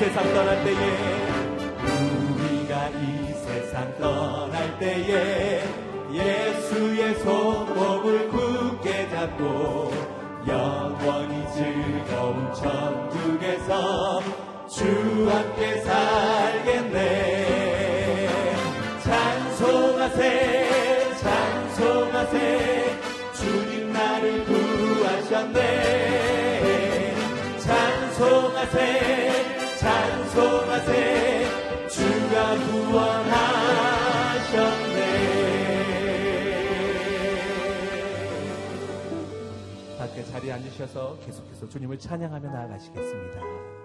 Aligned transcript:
세상 0.00 0.24
떠날 0.32 0.64
때에 0.64 0.74
우리가 1.84 2.88
이 2.88 3.34
세상 3.34 3.94
떠날 3.98 4.78
때에 4.78 5.62
예수의 6.10 7.16
손목을 7.16 8.30
굳게 8.30 9.10
잡고 9.10 9.92
영원히 10.48 11.46
즐거운 11.52 12.50
천국에서 12.54 14.22
주 14.70 15.30
함께 15.30 15.82
살겠네. 15.82 16.96
찬송하세 19.04 21.14
찬송하세. 21.20 22.98
주님 23.34 23.92
나를 23.92 24.46
구하셨네. 24.46 25.58
찬송하세. 27.58 29.19
찬송하세. 30.30 31.88
주가 31.88 32.54
구원하셨네. 32.54 33.50
밖에 39.98 40.24
자리에 40.24 40.52
앉으셔서 40.52 41.18
계속해서 41.26 41.68
주님을 41.68 41.98
찬양하며 41.98 42.48
나아가시겠습니다. 42.48 43.79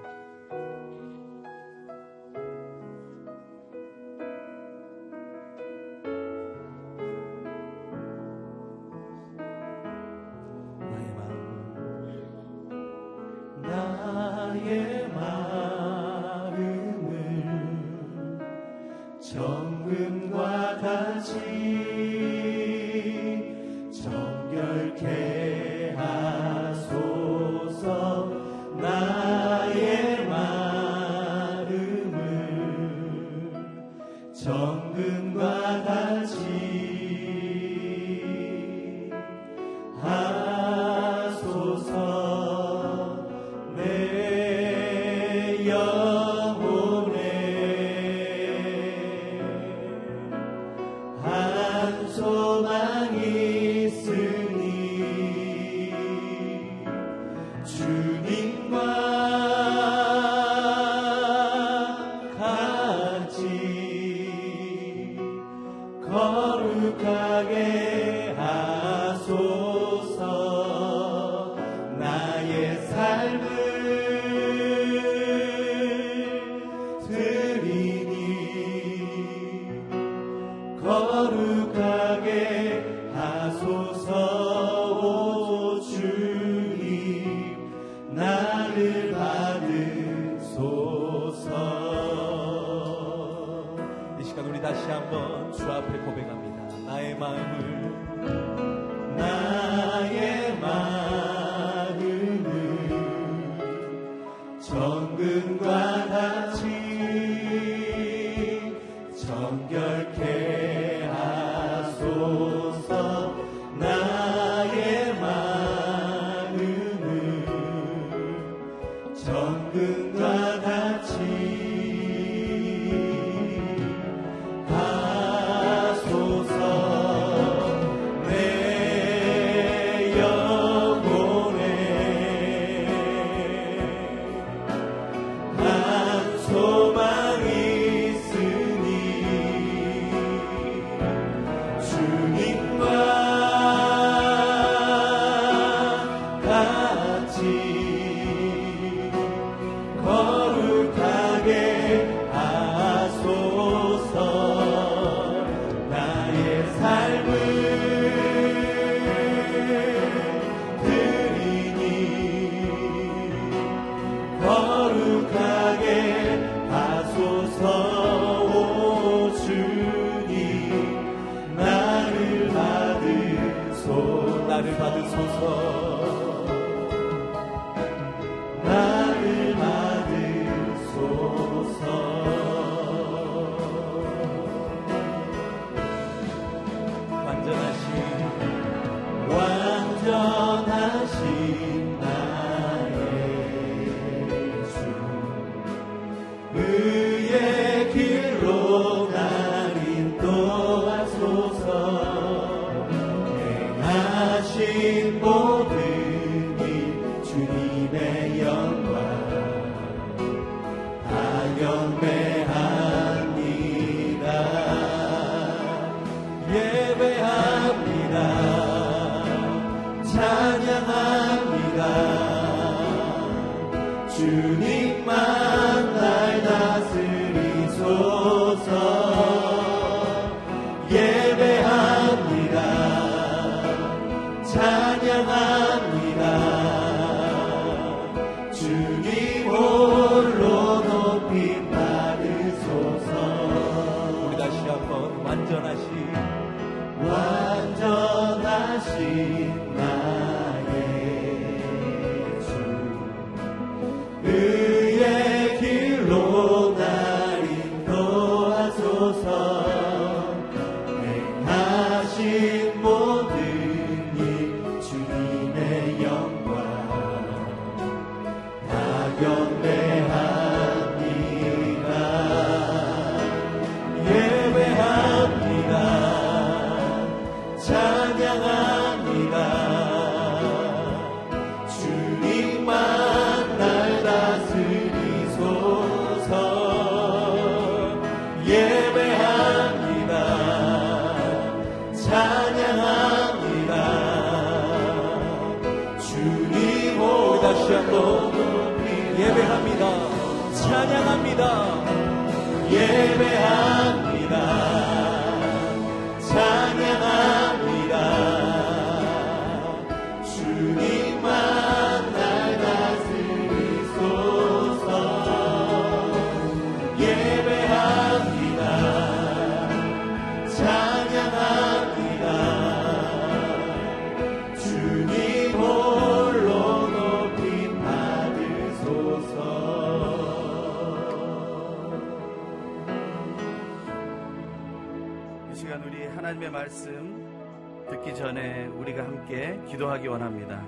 기도하기 339.69 340.07
원합니다. 340.07 340.61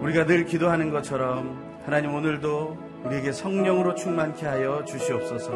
우리가 0.00 0.24
늘 0.26 0.44
기도하는 0.44 0.90
것처럼 0.90 1.80
하나님 1.84 2.14
오늘도 2.14 2.76
우리에게 3.04 3.32
성령으로 3.32 3.94
충만케 3.94 4.46
하여 4.46 4.84
주시옵소서. 4.84 5.52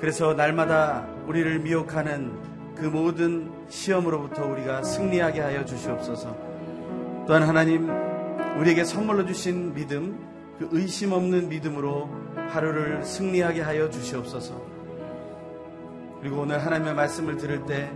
그래서 0.00 0.34
날마다 0.34 1.06
우리를 1.26 1.60
미혹하는 1.60 2.74
그 2.74 2.86
모든 2.86 3.52
시험으로부터 3.68 4.46
우리가 4.46 4.82
승리하게 4.82 5.40
하여 5.40 5.64
주시옵소서. 5.64 6.36
또한 7.26 7.42
하나님 7.44 7.88
우리에게 8.58 8.84
선물로 8.84 9.26
주신 9.26 9.74
믿음, 9.74 10.18
그 10.58 10.68
의심 10.72 11.12
없는 11.12 11.48
믿음으로 11.48 12.10
하루를 12.48 13.04
승리하게 13.04 13.60
하여 13.60 13.88
주시옵소서. 13.88 14.71
그리고 16.22 16.42
오늘 16.42 16.64
하나님의 16.64 16.94
말씀을 16.94 17.36
들을 17.36 17.66
때 17.66 17.90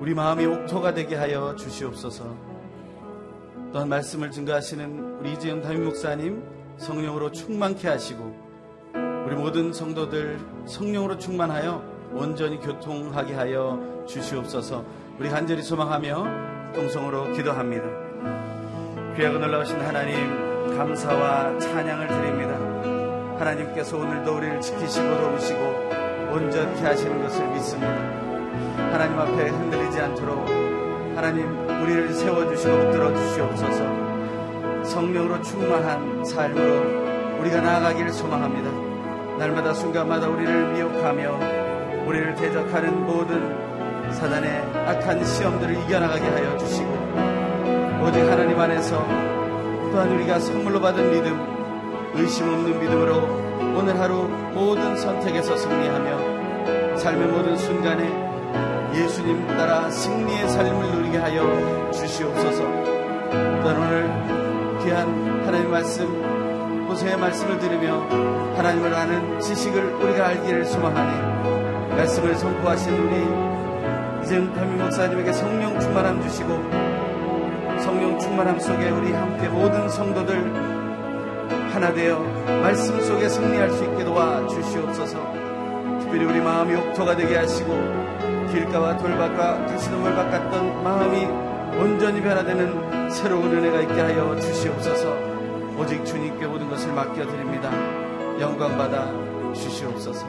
우리 0.00 0.14
마음이 0.14 0.46
옥토가 0.46 0.94
되게 0.94 1.14
하여 1.14 1.54
주시옵소서. 1.54 2.34
또한 3.70 3.86
말씀을 3.90 4.30
증거하시는 4.30 5.18
우리 5.20 5.34
이재현 5.34 5.60
담임 5.60 5.84
목사님 5.84 6.42
성령으로 6.78 7.32
충만케 7.32 7.86
하시고 7.86 8.34
우리 9.26 9.36
모든 9.36 9.74
성도들 9.74 10.38
성령으로 10.64 11.18
충만하여 11.18 11.84
온전히 12.14 12.58
교통하게 12.60 13.34
하여 13.34 14.04
주시옵소서. 14.08 14.86
우리 15.18 15.28
간절히 15.28 15.62
소망하며 15.62 16.72
동성으로 16.72 17.34
기도합니다. 17.34 17.84
귀하고 19.16 19.38
놀라우신 19.38 19.78
하나님 19.80 20.78
감사와 20.78 21.58
찬양을 21.58 22.08
드립니다. 22.08 23.38
하나님께서 23.38 23.98
오늘도 23.98 24.34
우리를 24.34 24.60
지키시고 24.62 25.18
도우시고 25.18 26.07
온전케 26.38 26.84
하시는 26.84 27.20
것을 27.20 27.48
믿습니다. 27.48 27.92
하나님 28.92 29.18
앞에 29.18 29.48
흔들리지 29.48 30.00
않도록 30.00 30.46
하나님 31.16 31.68
우리를 31.82 32.14
세워주시고 32.14 32.76
붙들어 32.78 33.12
주시옵소서 33.12 34.84
성령으로 34.84 35.42
충만한 35.42 36.24
삶으로 36.24 37.40
우리가 37.40 37.60
나아가기를 37.60 38.12
소망합니다. 38.12 38.70
날마다 39.36 39.74
순간마다 39.74 40.28
우리를 40.28 40.74
미혹하며 40.74 42.06
우리를 42.06 42.34
대적하는 42.36 43.04
모든 43.04 44.12
사단의 44.12 44.62
악한 44.86 45.24
시험들을 45.24 45.74
이겨나가게 45.82 46.24
하여 46.24 46.56
주시고 46.56 46.88
오직 48.04 48.20
하나님 48.20 48.58
안에서 48.58 48.96
또한 49.90 50.12
우리가 50.12 50.38
선물로 50.38 50.80
받은 50.80 51.10
믿음 51.10 51.58
의심 52.14 52.48
없는 52.48 52.80
믿음으로 52.80 53.48
오늘 53.76 53.98
하루 53.98 54.28
모든 54.54 54.96
선택에서 54.96 55.56
승리하며 55.56 56.27
삶의 56.98 57.28
모든 57.28 57.56
순간에 57.56 58.28
예수님 58.92 59.46
따라 59.46 59.88
승리의 59.88 60.48
삶을 60.48 60.92
누리게 60.92 61.18
하여 61.18 61.90
주시옵소서. 61.92 62.62
또한 63.62 63.76
오늘 63.76 64.82
귀한 64.82 65.08
하나님의 65.46 65.70
말씀, 65.70 66.86
호세의 66.88 67.16
말씀을 67.18 67.58
들으며 67.58 68.00
하나님을 68.56 68.92
아는 68.92 69.40
지식을 69.40 69.94
우리가 69.94 70.26
알기를 70.26 70.64
소망하니 70.64 71.96
말씀을 71.96 72.34
선포하신 72.34 72.92
우리 72.92 74.24
이재훈 74.24 74.52
파미 74.52 74.76
목사님에게 74.82 75.32
성령 75.32 75.78
충만함 75.78 76.20
주시고 76.22 76.48
성령 77.80 78.18
충만함 78.18 78.58
속에 78.58 78.90
우리 78.90 79.12
함께 79.12 79.48
모든 79.48 79.88
성도들 79.88 80.52
하나 81.72 81.92
되어 81.92 82.18
말씀 82.60 83.00
속에 83.00 83.28
승리할 83.28 83.70
수 83.70 83.84
있게 83.84 84.04
도와 84.04 84.46
주시옵소서. 84.48 85.47
특별히 86.08 86.24
우리 86.24 86.40
마음이 86.40 86.74
옥토가 86.74 87.14
되게 87.16 87.36
하시고 87.36 87.70
길가와 88.50 88.96
돌밭과 88.96 89.66
가시덤불 89.66 90.14
밭 90.14 90.30
같던 90.30 90.82
마음이 90.82 91.24
온전히 91.78 92.22
변화되는 92.22 93.10
새로운 93.10 93.52
은혜가 93.52 93.82
있게 93.82 93.92
하여 93.92 94.40
주시옵소서 94.40 95.76
오직 95.76 96.02
주님께 96.06 96.46
모든 96.46 96.70
것을 96.70 96.94
맡겨드립니다 96.94 98.40
영광받아 98.40 99.52
주시옵소서 99.52 100.26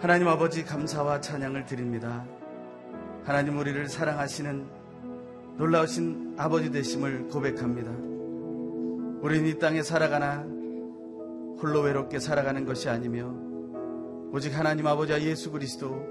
하나님 0.00 0.28
아버지 0.28 0.64
감사와 0.64 1.20
찬양을 1.20 1.66
드립니다. 1.66 2.24
하나님 3.24 3.58
우리를 3.58 3.88
사랑하시는 3.88 4.66
놀라우신 5.56 6.36
아버지 6.38 6.70
되심을 6.70 7.28
고백합니다. 7.28 7.90
우리는 9.22 9.48
이 9.48 9.58
땅에 9.58 9.82
살아가나 9.82 10.55
홀로 11.58 11.80
외롭게 11.80 12.18
살아가는 12.18 12.64
것이 12.66 12.88
아니며 12.88 13.34
오직 14.30 14.56
하나님 14.58 14.86
아버지와 14.86 15.22
예수 15.22 15.50
그리스도 15.50 16.04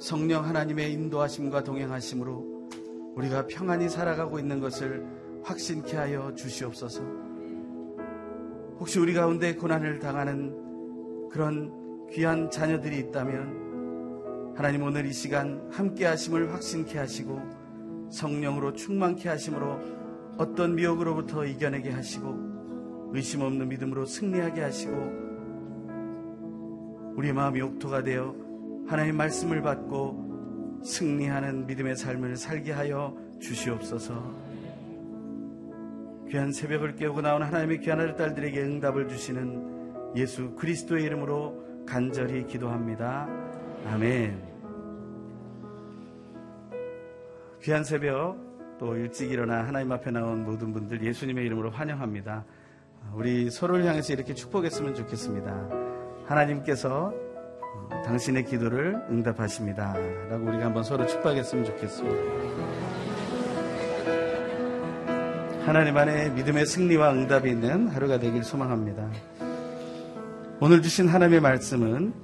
성령 0.00 0.44
하나님의 0.44 0.92
인도하심과 0.92 1.64
동행하심으로 1.64 3.14
우리가 3.14 3.46
평안히 3.46 3.88
살아가고 3.88 4.38
있는 4.38 4.60
것을 4.60 5.06
확신케 5.42 5.96
하여 5.96 6.34
주시옵소서. 6.34 7.02
혹시 8.78 8.98
우리 8.98 9.12
가운데 9.14 9.54
고난을 9.54 9.98
당하는 9.98 11.28
그런 11.30 12.08
귀한 12.10 12.50
자녀들이 12.50 12.98
있다면 12.98 14.54
하나님 14.56 14.82
오늘 14.82 15.04
이 15.04 15.12
시간 15.12 15.68
함께 15.70 16.06
하심을 16.06 16.54
확신케 16.54 16.98
하시고 16.98 17.40
성령으로 18.10 18.72
충만케 18.72 19.28
하심으로 19.28 19.78
어떤 20.38 20.74
미혹으로부터 20.74 21.44
이겨내게 21.44 21.90
하시고 21.90 22.55
의심 23.12 23.42
없는 23.42 23.68
믿음으로 23.68 24.06
승리하게 24.06 24.62
하시고 24.62 25.26
우리 27.16 27.32
마음이 27.32 27.60
옥토가 27.62 28.02
되어 28.02 28.34
하나님 28.86 29.16
말씀을 29.16 29.62
받고 29.62 30.80
승리하는 30.84 31.66
믿음의 31.66 31.96
삶을 31.96 32.36
살게 32.36 32.72
하여 32.72 33.16
주시옵소서. 33.40 34.46
귀한 36.28 36.52
새벽을 36.52 36.96
깨우고 36.96 37.20
나온 37.20 37.42
하나님의 37.42 37.80
귀한 37.80 38.00
아들 38.00 38.16
딸들에게 38.16 38.60
응답을 38.60 39.08
주시는 39.08 40.14
예수 40.16 40.50
그리스도의 40.56 41.04
이름으로 41.04 41.84
간절히 41.86 42.46
기도합니다. 42.46 43.28
아멘. 43.86 44.42
귀한 47.62 47.84
새벽 47.84 48.36
또 48.78 48.96
일찍 48.96 49.30
일어나 49.30 49.66
하나님 49.66 49.90
앞에 49.92 50.10
나온 50.10 50.44
모든 50.44 50.72
분들 50.72 51.02
예수님의 51.02 51.46
이름으로 51.46 51.70
환영합니다. 51.70 52.44
우리 53.14 53.50
서로를 53.50 53.86
향해서 53.86 54.12
이렇게 54.12 54.34
축복했으면 54.34 54.94
좋겠습니다. 54.94 55.68
하나님께서 56.26 57.12
당신의 58.04 58.44
기도를 58.44 58.96
응답하십니다. 59.10 59.94
라고 60.28 60.46
우리가 60.48 60.66
한번 60.66 60.82
서로 60.84 61.06
축복했으면 61.06 61.64
좋겠습니다. 61.64 62.76
하나님 65.66 65.96
안에 65.96 66.30
믿음의 66.30 66.66
승리와 66.66 67.12
응답이 67.12 67.50
있는 67.50 67.88
하루가 67.88 68.18
되길 68.18 68.44
소망합니다. 68.44 69.10
오늘 70.60 70.80
주신 70.80 71.08
하나님의 71.08 71.40
말씀은 71.40 72.14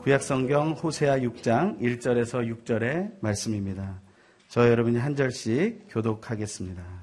구약성경 0.00 0.72
호세아 0.72 1.18
6장 1.18 1.78
1절에서 1.80 2.64
6절의 2.64 3.20
말씀입니다. 3.20 4.00
저 4.48 4.68
여러분이 4.68 4.98
한 4.98 5.14
절씩 5.14 5.88
교독하겠습니다. 5.90 6.99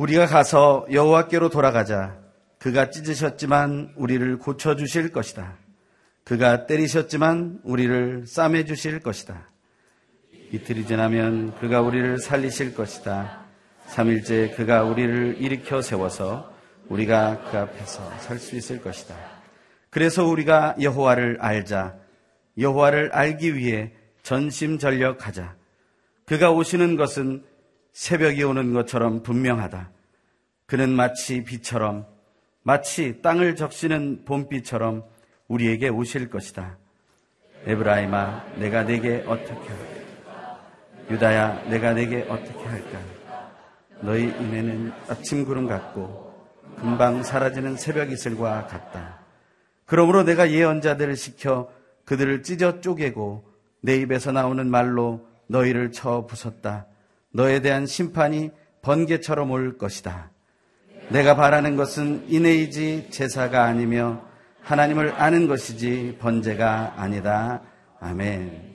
우리가 0.00 0.24
가서 0.24 0.86
여호와께로 0.90 1.50
돌아가자. 1.50 2.16
그가 2.58 2.88
찢으셨지만 2.88 3.92
우리를 3.96 4.38
고쳐 4.38 4.74
주실 4.74 5.12
것이다. 5.12 5.58
그가 6.24 6.64
때리셨지만 6.64 7.60
우리를 7.64 8.24
싸매 8.26 8.64
주실 8.64 9.00
것이다. 9.00 9.50
이틀이 10.52 10.86
지나면 10.86 11.54
그가 11.60 11.82
우리를 11.82 12.16
살리실 12.16 12.74
것이다. 12.74 13.44
3일째 13.88 14.56
그가 14.56 14.84
우리를 14.84 15.36
일으켜 15.38 15.82
세워서 15.82 16.50
우리가 16.88 17.50
그 17.50 17.58
앞에서 17.58 18.10
설 18.20 18.38
수 18.38 18.56
있을 18.56 18.80
것이다. 18.80 19.14
그래서 19.90 20.24
우리가 20.24 20.76
여호와를 20.80 21.36
알자. 21.40 21.94
여호와를 22.56 23.10
알기 23.12 23.54
위해 23.54 23.92
전심전력하자. 24.22 25.56
그가 26.24 26.52
오시는 26.52 26.96
것은 26.96 27.49
새벽이 27.92 28.42
오는 28.42 28.72
것처럼 28.72 29.22
분명하다. 29.22 29.90
그는 30.66 30.90
마치 30.90 31.44
비처럼 31.44 32.06
마치 32.62 33.20
땅을 33.22 33.56
적시는 33.56 34.24
봄비처럼 34.24 35.04
우리에게 35.48 35.88
오실 35.88 36.30
것이다. 36.30 36.78
에브라임아, 37.66 38.44
내가 38.56 38.84
내게 38.84 39.24
어떻게 39.26 39.68
할까? 39.68 40.00
유다야 41.10 41.64
내가 41.68 41.92
내게 41.92 42.24
어떻게 42.28 42.64
할까 42.64 43.00
너희 44.00 44.22
인해는 44.22 44.92
아침 45.08 45.44
구름 45.44 45.66
같고 45.66 46.30
금방 46.76 47.22
사라지는 47.22 47.76
새벽 47.76 48.12
이슬과 48.12 48.68
같다 48.68 49.18
그러므로 49.84 50.22
내가 50.22 50.52
예언자들을 50.52 51.16
시켜 51.16 51.68
그들을 52.04 52.44
찢어 52.44 52.80
쪼개고 52.80 53.44
내 53.80 53.96
입에서 53.96 54.30
나오는 54.30 54.70
말로 54.70 55.26
너희를 55.48 55.90
쳐 55.90 56.26
부쉈다 56.26 56.86
너에 57.32 57.60
대한 57.60 57.86
심판이 57.86 58.50
번개처럼 58.82 59.50
올 59.50 59.78
것이다. 59.78 60.30
내가 61.10 61.34
바라는 61.36 61.76
것은 61.76 62.24
인해이지 62.28 63.08
제사가 63.10 63.64
아니며 63.64 64.24
하나님을 64.62 65.12
아는 65.20 65.48
것이지 65.48 66.16
번제가 66.20 66.94
아니다. 66.96 67.62
아멘. 68.00 68.70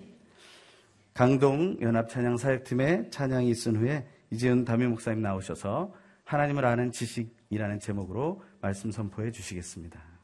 강동 1.13 1.77
연합 1.81 2.09
찬양 2.09 2.37
사역팀의 2.37 3.09
찬양이 3.11 3.49
있은 3.49 3.77
후에 3.77 4.05
이재훈 4.31 4.65
담임 4.65 4.89
목사님 4.89 5.21
나오셔서 5.21 5.93
하나님을 6.25 6.65
아는 6.65 6.91
지식이라는 6.91 7.79
제목으로 7.79 8.41
말씀 8.59 8.91
선포해 8.91 9.31
주시겠습니다. 9.31 10.14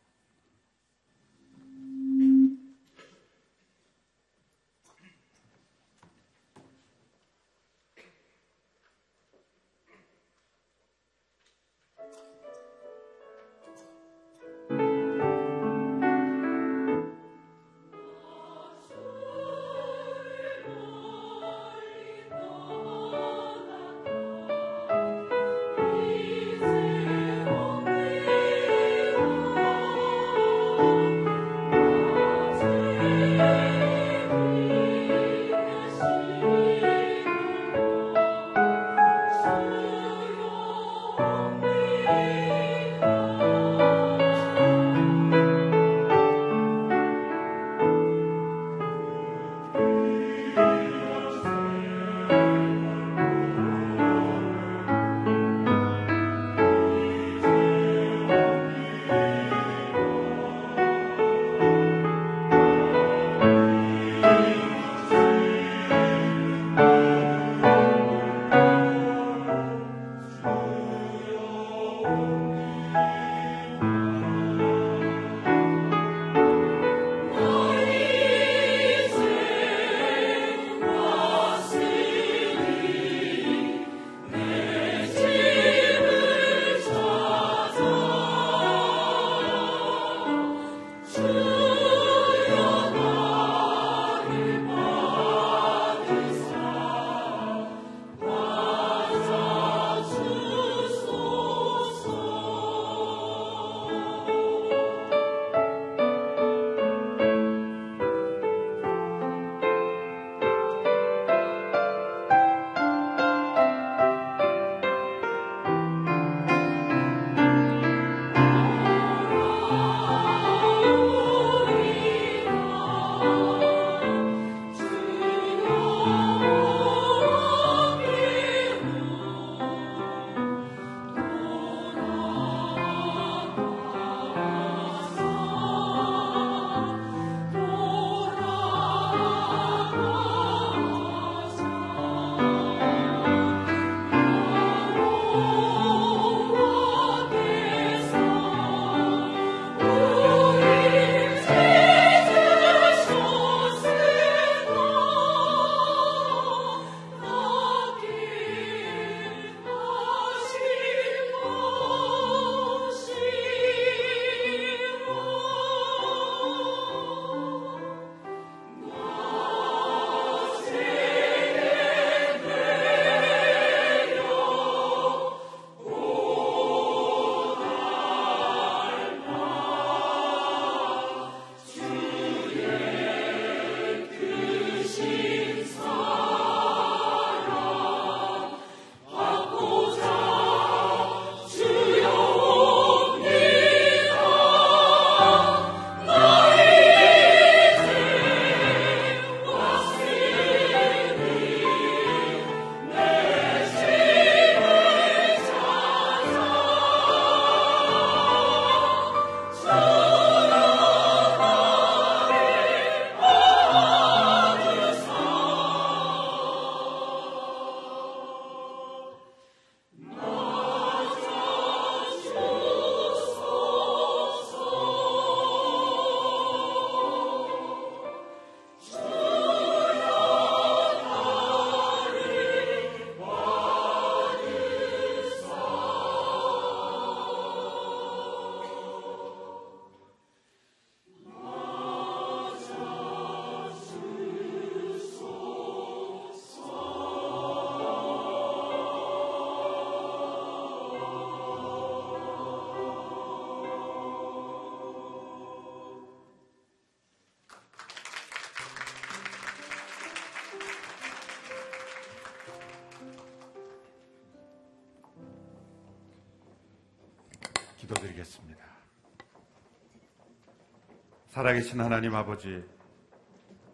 살아계신 271.42 271.82
하나님 271.82 272.14
아버지, 272.14 272.64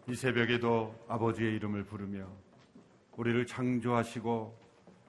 이 0.06 0.14
새벽에도 0.14 0.94
아버지의 1.06 1.54
이름을 1.56 1.84
부르며 1.84 2.26
우리를 3.18 3.44
창조하시고 3.44 4.58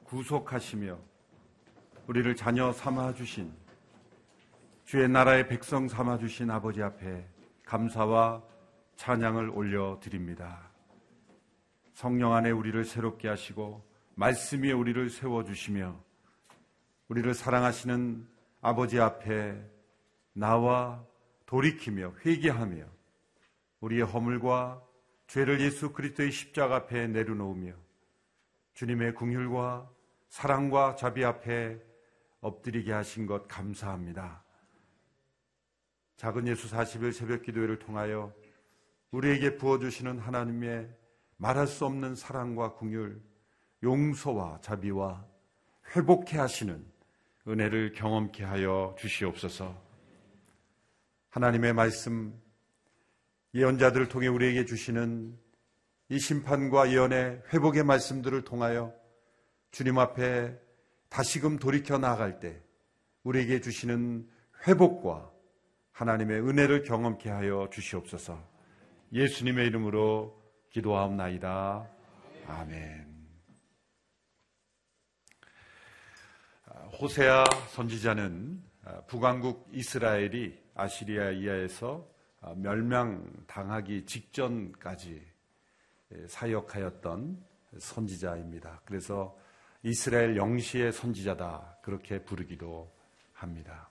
구속하시며 0.03 0.99
우리를 2.07 2.35
자녀 2.35 2.73
삼아 2.73 3.13
주신 3.13 3.53
주의 4.83 5.07
나라의 5.07 5.47
백성 5.47 5.87
삼아 5.87 6.17
주신 6.17 6.51
아버지 6.51 6.83
앞에 6.83 7.25
감사와 7.63 8.43
찬양을 8.97 9.51
올려 9.51 9.97
드립니다. 10.01 10.69
성령 11.93 12.33
안에 12.33 12.51
우리를 12.51 12.83
새롭게 12.83 13.29
하시고 13.29 13.81
말씀 14.15 14.63
위에 14.63 14.73
우리를 14.73 15.09
세워 15.09 15.45
주시며 15.45 15.95
우리를 17.07 17.33
사랑하시는 17.33 18.27
아버지 18.59 18.99
앞에 18.99 19.57
나와 20.33 21.07
돌이키며 21.49 22.13
회개하며 22.23 22.85
우리의 23.79 24.03
허물과 24.03 24.83
죄를 25.25 25.61
예수 25.61 25.93
그리스도의 25.93 26.31
십자가 26.31 26.75
앞에 26.75 27.07
내려놓으며 27.07 27.73
주님의 28.73 29.15
궁휼과 29.15 29.89
사랑과 30.27 30.95
자비 30.95 31.25
앞에 31.25 31.81
엎드리게 32.41 32.91
하신 32.93 33.25
것 33.25 33.47
감사합니다. 33.47 34.43
작은 36.17 36.45
예수 36.47 36.69
40일 36.69 37.13
새벽 37.13 37.41
기도회를 37.41 37.79
통하여 37.79 38.31
우리에게 39.09 39.57
부어주시는 39.57 40.19
하나님의 40.19 40.87
말할 41.37 41.65
수 41.65 41.83
없는 41.85 42.15
사랑과 42.15 42.73
궁율, 42.73 43.23
용서와 43.81 44.59
자비와 44.61 45.25
회복해 45.95 46.37
하시는 46.37 46.85
은혜를 47.47 47.93
경험케 47.93 48.43
하여 48.43 48.95
주시옵소서. 48.99 49.88
하나님의 51.29 51.73
말씀, 51.73 52.33
예언자들을 53.53 54.07
통해 54.09 54.27
우리에게 54.27 54.65
주시는 54.65 55.37
이 56.09 56.19
심판과 56.19 56.91
예언의 56.91 57.43
회복의 57.53 57.83
말씀들을 57.83 58.43
통하여 58.43 58.93
주님 59.71 59.99
앞에 59.99 60.57
다시금 61.09 61.57
돌이켜 61.57 61.97
나아갈 61.97 62.39
때 62.39 62.61
우리에게 63.23 63.61
주시는 63.61 64.27
회복과 64.67 65.31
하나님의 65.91 66.41
은혜를 66.41 66.83
경험케 66.83 67.29
하여 67.29 67.69
주시옵소서. 67.71 68.41
예수님의 69.11 69.67
이름으로 69.67 70.41
기도하옵나이다. 70.69 71.87
아멘. 72.47 73.09
호세아 76.99 77.43
선지자는 77.73 78.63
북왕국 79.07 79.69
이스라엘이 79.73 80.68
아시리아 80.79 81.31
이하에서 81.31 82.07
멸망당하기 82.55 84.05
직전까지 84.05 85.21
사역하였던 86.27 87.43
선지자입니다. 87.77 88.81
그래서 88.85 89.37
이스라엘 89.83 90.35
영시의 90.35 90.91
선지자다 90.91 91.77
그렇게 91.81 92.23
부르기도 92.23 92.91
합니다. 93.33 93.89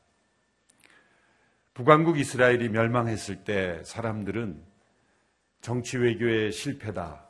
북왕국 1.75 2.19
이스라엘이 2.19 2.71
멸망했을 2.71 3.45
때 3.45 3.83
사람들은 3.85 4.65
정치 5.61 5.97
외교의 5.97 6.53
실패다 6.53 7.29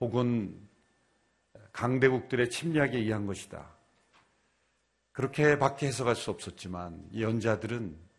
혹은 0.00 0.58
강대국들의 1.72 2.50
침략에 2.50 2.98
의한 2.98 3.26
것이다. 3.26 3.70
그렇게밖에 5.12 5.86
해석할 5.86 6.16
수 6.16 6.30
없었지만 6.30 7.10
연자들은 7.18 8.11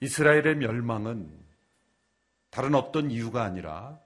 이스라엘의 0.00 0.56
멸망은 0.56 1.30
다른 2.50 2.74
어떤 2.74 3.10
이유가 3.10 3.44
아니라 3.44 3.98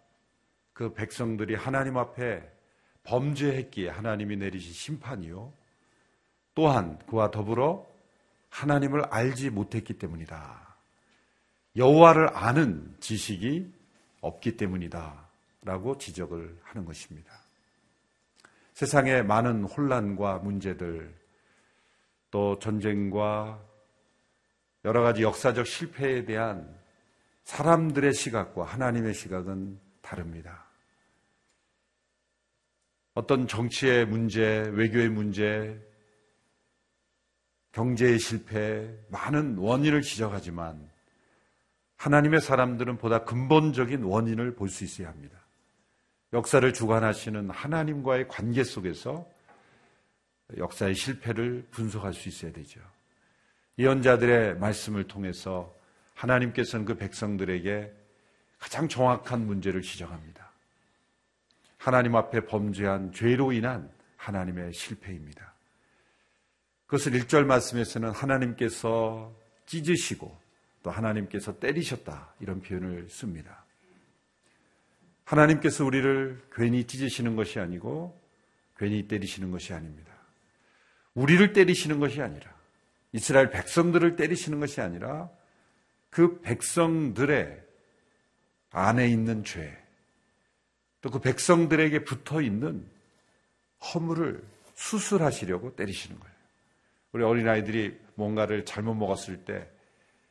그 0.72 0.92
백성들이 0.92 1.54
하나님 1.54 1.96
앞에 1.96 2.42
범죄했기에 3.04 3.90
하나님이 3.90 4.36
내리신 4.36 4.72
심판이요. 4.72 5.52
또한 6.54 6.98
그와 7.06 7.30
더불어 7.30 7.86
하나님을 8.50 9.04
알지 9.06 9.50
못했기 9.50 9.98
때문이다. 9.98 10.76
여호와를 11.76 12.36
아는 12.36 12.94
지식이 13.00 13.72
없기 14.20 14.56
때문이다. 14.56 15.24
라고 15.62 15.96
지적을 15.96 16.58
하는 16.62 16.84
것입니다. 16.84 17.32
세상의 18.74 19.24
많은 19.24 19.64
혼란과 19.64 20.38
문제들, 20.38 21.14
또 22.30 22.58
전쟁과 22.58 23.60
여러 24.84 25.02
가지 25.02 25.22
역사적 25.22 25.66
실패에 25.66 26.24
대한 26.24 26.74
사람들의 27.44 28.12
시각과 28.12 28.64
하나님의 28.64 29.14
시각은 29.14 29.78
다릅니다. 30.02 30.64
어떤 33.14 33.46
정치의 33.46 34.06
문제, 34.06 34.70
외교의 34.72 35.08
문제, 35.08 35.80
경제의 37.72 38.18
실패, 38.18 38.90
많은 39.08 39.56
원인을 39.56 40.02
지적하지만 40.02 40.90
하나님의 41.96 42.40
사람들은 42.40 42.98
보다 42.98 43.24
근본적인 43.24 44.02
원인을 44.02 44.54
볼 44.54 44.68
수 44.68 44.84
있어야 44.84 45.08
합니다. 45.08 45.38
역사를 46.32 46.72
주관하시는 46.72 47.48
하나님과의 47.50 48.28
관계 48.28 48.64
속에서 48.64 49.26
역사의 50.56 50.94
실패를 50.94 51.68
분석할 51.70 52.12
수 52.12 52.28
있어야 52.28 52.52
되죠. 52.52 52.80
예언자들의 53.78 54.58
말씀을 54.58 55.04
통해서 55.04 55.74
하나님께서는 56.14 56.84
그 56.84 56.96
백성들에게 56.96 57.92
가장 58.58 58.88
정확한 58.88 59.46
문제를 59.46 59.82
지적합니다. 59.82 60.50
하나님 61.76 62.16
앞에 62.16 62.46
범죄한 62.46 63.12
죄로 63.12 63.52
인한 63.52 63.90
하나님의 64.16 64.72
실패입니다. 64.72 65.52
그것을 66.86 67.12
1절 67.12 67.44
말씀에서는 67.44 68.10
하나님께서 68.10 69.34
찢으시고 69.66 70.34
또 70.82 70.90
하나님께서 70.90 71.58
때리셨다 71.58 72.34
이런 72.40 72.62
표현을 72.62 73.08
씁니다. 73.08 73.64
하나님께서 75.24 75.84
우리를 75.84 76.42
괜히 76.52 76.84
찢으시는 76.84 77.36
것이 77.36 77.58
아니고 77.58 78.18
괜히 78.76 79.08
때리시는 79.08 79.50
것이 79.50 79.72
아닙니다. 79.72 80.12
우리를 81.14 81.52
때리시는 81.52 82.00
것이 82.00 82.22
아니라 82.22 82.53
이스라엘 83.14 83.48
백성들을 83.50 84.16
때리시는 84.16 84.58
것이 84.58 84.80
아니라 84.80 85.30
그 86.10 86.40
백성들의 86.40 87.62
안에 88.70 89.08
있는 89.08 89.44
죄, 89.44 89.78
또 91.00 91.10
그 91.10 91.20
백성들에게 91.20 92.02
붙어 92.04 92.40
있는 92.40 92.84
허물을 93.80 94.42
수술하시려고 94.74 95.76
때리시는 95.76 96.18
거예요. 96.18 96.34
우리 97.12 97.22
어린아이들이 97.22 97.96
뭔가를 98.16 98.64
잘못 98.64 98.94
먹었을 98.94 99.44
때, 99.44 99.70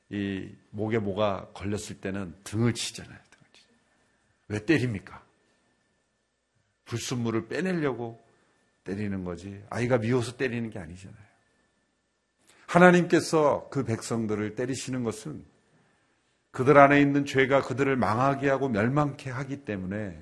이 0.10 0.50
목에 0.72 1.00
뭐가 1.00 1.52
걸렸을 1.54 2.02
때는 2.02 2.36
등을 2.44 2.74
치잖아요. 2.74 3.18
등을. 3.18 3.48
왜 4.50 4.66
때립니까? 4.66 5.24
불순물을 6.84 7.48
빼내려고 7.48 8.22
때리는 8.84 9.24
거지. 9.24 9.64
아이가 9.70 10.00
미워서 10.00 10.36
때리는 10.36 10.70
게 10.70 10.80
아니잖아요. 10.80 11.33
하나님께서 12.74 13.68
그 13.70 13.84
백성들을 13.84 14.56
때리시는 14.56 15.04
것은 15.04 15.46
그들 16.50 16.78
안에 16.78 17.00
있는 17.00 17.26
죄가 17.26 17.62
그들을 17.62 17.96
망하게 17.96 18.50
하고 18.50 18.68
멸망케 18.68 19.30
하기 19.30 19.64
때문에 19.64 20.20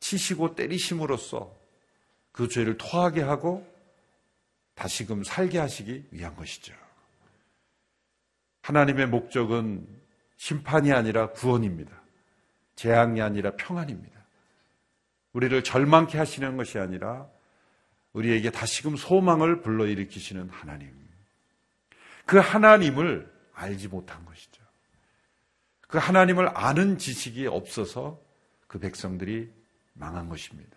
치시고 0.00 0.56
때리심으로써 0.56 1.54
그 2.32 2.48
죄를 2.48 2.78
토하게 2.78 3.22
하고 3.22 3.66
다시금 4.74 5.22
살게 5.22 5.58
하시기 5.58 6.06
위한 6.10 6.34
것이죠. 6.34 6.74
하나님의 8.62 9.06
목적은 9.06 9.86
심판이 10.36 10.92
아니라 10.92 11.30
구원입니다. 11.30 11.92
재앙이 12.74 13.22
아니라 13.22 13.52
평안입니다. 13.52 14.16
우리를 15.32 15.62
절망케 15.62 16.18
하시는 16.18 16.56
것이 16.56 16.78
아니라 16.78 17.28
우리에게 18.12 18.50
다시금 18.50 18.96
소망을 18.96 19.62
불러일으키시는 19.62 20.50
하나님. 20.50 21.05
그 22.26 22.38
하나님을 22.38 23.32
알지 23.54 23.88
못한 23.88 24.24
것이죠. 24.26 24.62
그 25.88 25.98
하나님을 25.98 26.50
아는 26.54 26.98
지식이 26.98 27.46
없어서 27.46 28.20
그 28.66 28.78
백성들이 28.78 29.50
망한 29.94 30.28
것입니다. 30.28 30.76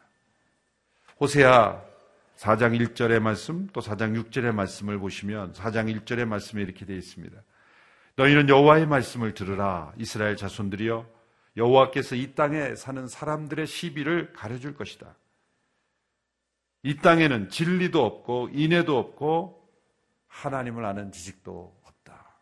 호세아 1.19 1.83
4장 2.37 2.79
1절의 2.79 3.19
말씀 3.19 3.67
또 3.73 3.81
4장 3.81 4.15
6절의 4.23 4.53
말씀을 4.53 4.97
보시면 4.99 5.51
4장 5.51 5.93
1절의 5.93 6.25
말씀에 6.25 6.61
이렇게 6.61 6.85
되어 6.85 6.95
있습니다. 6.95 7.35
너희는 8.15 8.47
여호와의 8.47 8.85
말씀을 8.85 9.33
들으라 9.33 9.91
이스라엘 9.97 10.37
자손들이여 10.37 11.05
여호와께서 11.57 12.15
이 12.15 12.33
땅에 12.35 12.75
사는 12.75 13.07
사람들의 13.07 13.65
시비를 13.67 14.33
가려줄 14.33 14.75
것이다. 14.75 15.15
이 16.83 16.95
땅에는 16.97 17.49
진리도 17.49 18.05
없고 18.05 18.49
인애도 18.53 18.97
없고 18.97 19.58
하나님을 20.29 20.85
아는 20.85 21.11
지식도 21.11 21.81
없다. 21.83 22.41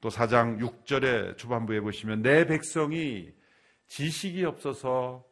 또 0.00 0.08
4장 0.08 0.58
6절의 0.60 1.38
초반부에 1.38 1.80
보시면 1.80 2.22
내 2.22 2.46
백성이 2.46 3.32
지식이 3.86 4.44
없어서 4.44 5.24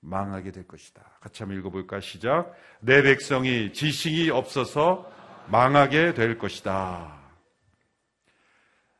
망하게 0.00 0.52
될 0.52 0.66
것이다. 0.66 1.18
같이 1.20 1.42
한번 1.42 1.58
읽어볼까? 1.58 2.00
시작. 2.00 2.54
내 2.80 3.02
백성이 3.02 3.72
지식이 3.72 4.30
없어서 4.30 5.12
망하게 5.48 6.14
될 6.14 6.38
것이다. 6.38 7.20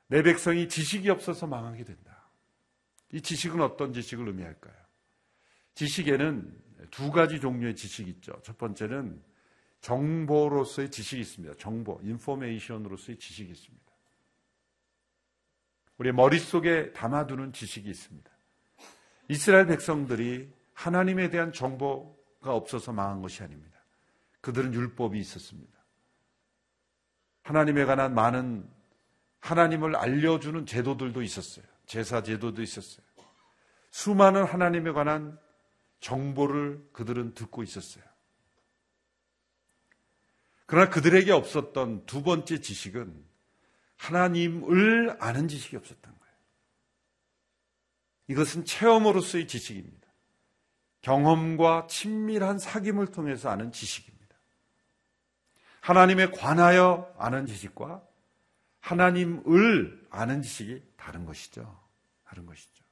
내 0.08 0.22
백성이 0.22 0.68
지식이 0.68 1.08
없어서 1.10 1.46
망하게 1.46 1.84
된다. 1.84 2.30
이 3.12 3.20
지식은 3.20 3.60
어떤 3.60 3.92
지식을 3.92 4.26
의미할까요? 4.28 4.74
지식에는 5.74 6.62
두 6.90 7.10
가지 7.10 7.40
종류의 7.40 7.76
지식이 7.76 8.10
있죠. 8.10 8.40
첫 8.42 8.58
번째는 8.58 9.22
정보로서의 9.80 10.90
지식이 10.90 11.20
있습니다. 11.22 11.54
정보, 11.58 12.00
인포메이션으로서의 12.02 13.18
지식이 13.18 13.50
있습니다. 13.50 13.86
우리 15.98 16.12
머릿속에 16.12 16.92
담아두는 16.92 17.52
지식이 17.52 17.88
있습니다. 17.88 18.30
이스라엘 19.28 19.66
백성들이 19.66 20.52
하나님에 20.74 21.30
대한 21.30 21.52
정보가 21.52 22.54
없어서 22.54 22.92
망한 22.92 23.22
것이 23.22 23.42
아닙니다. 23.42 23.80
그들은 24.40 24.74
율법이 24.74 25.18
있었습니다. 25.18 25.72
하나님에 27.42 27.84
관한 27.84 28.14
많은 28.14 28.68
하나님을 29.40 29.96
알려주는 29.96 30.66
제도들도 30.66 31.22
있었어요. 31.22 31.64
제사 31.86 32.22
제도도 32.22 32.62
있었어요. 32.62 33.06
수많은 33.90 34.44
하나님에 34.44 34.92
관한 34.92 35.38
정보를 36.00 36.88
그들은 36.92 37.34
듣고 37.34 37.62
있었어요. 37.62 38.04
그러나 40.66 40.90
그들에게 40.90 41.30
없었던 41.30 42.06
두 42.06 42.22
번째 42.22 42.60
지식은 42.60 43.24
하나님을 43.96 45.16
아는 45.20 45.48
지식이 45.48 45.76
없었던 45.76 46.02
거예요. 46.02 46.34
이것은 48.28 48.64
체험으로서의 48.64 49.46
지식입니다. 49.46 50.06
경험과 51.02 51.86
친밀한 51.88 52.56
사귐을 52.56 53.14
통해서 53.14 53.48
아는 53.48 53.70
지식입니다. 53.70 54.16
하나님에 55.80 56.30
관하여 56.30 57.14
아는 57.16 57.46
지식과 57.46 58.02
하나님을 58.80 60.08
아는 60.10 60.42
지식이 60.42 60.82
다른 60.96 61.24
것이죠. 61.24 61.80
다른 62.24 62.44
것이죠. 62.44 62.84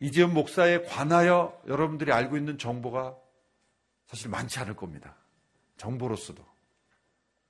이지은 0.00 0.34
목사에 0.34 0.82
관하여 0.82 1.58
여러분들이 1.66 2.12
알고 2.12 2.36
있는 2.36 2.58
정보가 2.58 3.23
사실 4.14 4.30
많지 4.30 4.60
않을 4.60 4.76
겁니다. 4.76 5.16
정보로서도. 5.76 6.46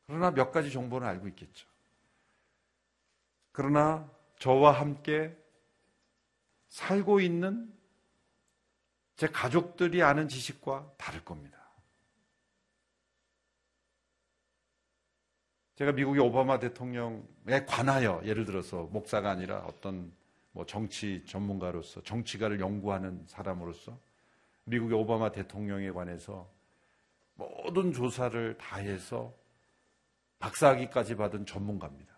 그러나 0.06 0.30
몇 0.30 0.50
가지 0.50 0.72
정보는 0.72 1.06
알고 1.06 1.28
있겠죠. 1.28 1.68
그러나 3.52 4.10
저와 4.38 4.72
함께 4.72 5.36
살고 6.68 7.20
있는 7.20 7.70
제 9.16 9.26
가족들이 9.26 10.02
아는 10.02 10.26
지식과 10.26 10.94
다를 10.96 11.22
겁니다. 11.22 11.58
제가 15.74 15.92
미국의 15.92 16.22
오바마 16.22 16.60
대통령에 16.60 17.66
관하여 17.68 18.22
예를 18.24 18.46
들어서 18.46 18.84
목사가 18.84 19.30
아니라 19.30 19.58
어떤 19.66 20.10
뭐 20.52 20.64
정치 20.64 21.22
전문가로서 21.26 22.02
정치가를 22.04 22.58
연구하는 22.58 23.22
사람으로서 23.26 23.98
미국의 24.64 24.98
오바마 24.98 25.30
대통령에 25.30 25.90
관해서 25.90 26.53
모든 27.34 27.92
조사를 27.92 28.56
다 28.58 28.76
해서 28.76 29.34
박사학위까지 30.38 31.16
받은 31.16 31.46
전문가입니다. 31.46 32.14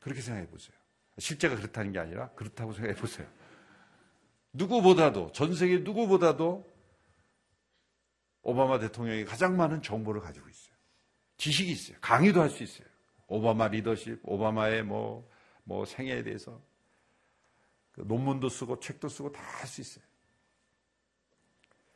그렇게 0.00 0.20
생각해 0.20 0.48
보세요. 0.48 0.76
실제가 1.18 1.56
그렇다는 1.56 1.92
게 1.92 1.98
아니라 1.98 2.30
그렇다고 2.30 2.72
생각해 2.72 2.94
보세요. 2.94 3.26
누구보다도 4.52 5.32
전 5.32 5.54
세계 5.54 5.78
누구보다도 5.78 6.66
오바마 8.42 8.78
대통령이 8.78 9.24
가장 9.24 9.56
많은 9.56 9.82
정보를 9.82 10.20
가지고 10.20 10.48
있어요. 10.48 10.76
지식이 11.36 11.70
있어요. 11.72 11.98
강의도 12.00 12.40
할 12.40 12.48
수 12.50 12.62
있어요. 12.62 12.86
오바마 13.26 13.68
리더십, 13.68 14.20
오바마의 14.22 14.84
뭐, 14.84 15.28
뭐 15.64 15.84
생애에 15.84 16.22
대해서 16.22 16.60
그 17.92 18.00
논문도 18.02 18.48
쓰고 18.48 18.80
책도 18.80 19.08
쓰고 19.08 19.32
다 19.32 19.42
할 19.42 19.66
수 19.66 19.80
있어요. 19.80 20.04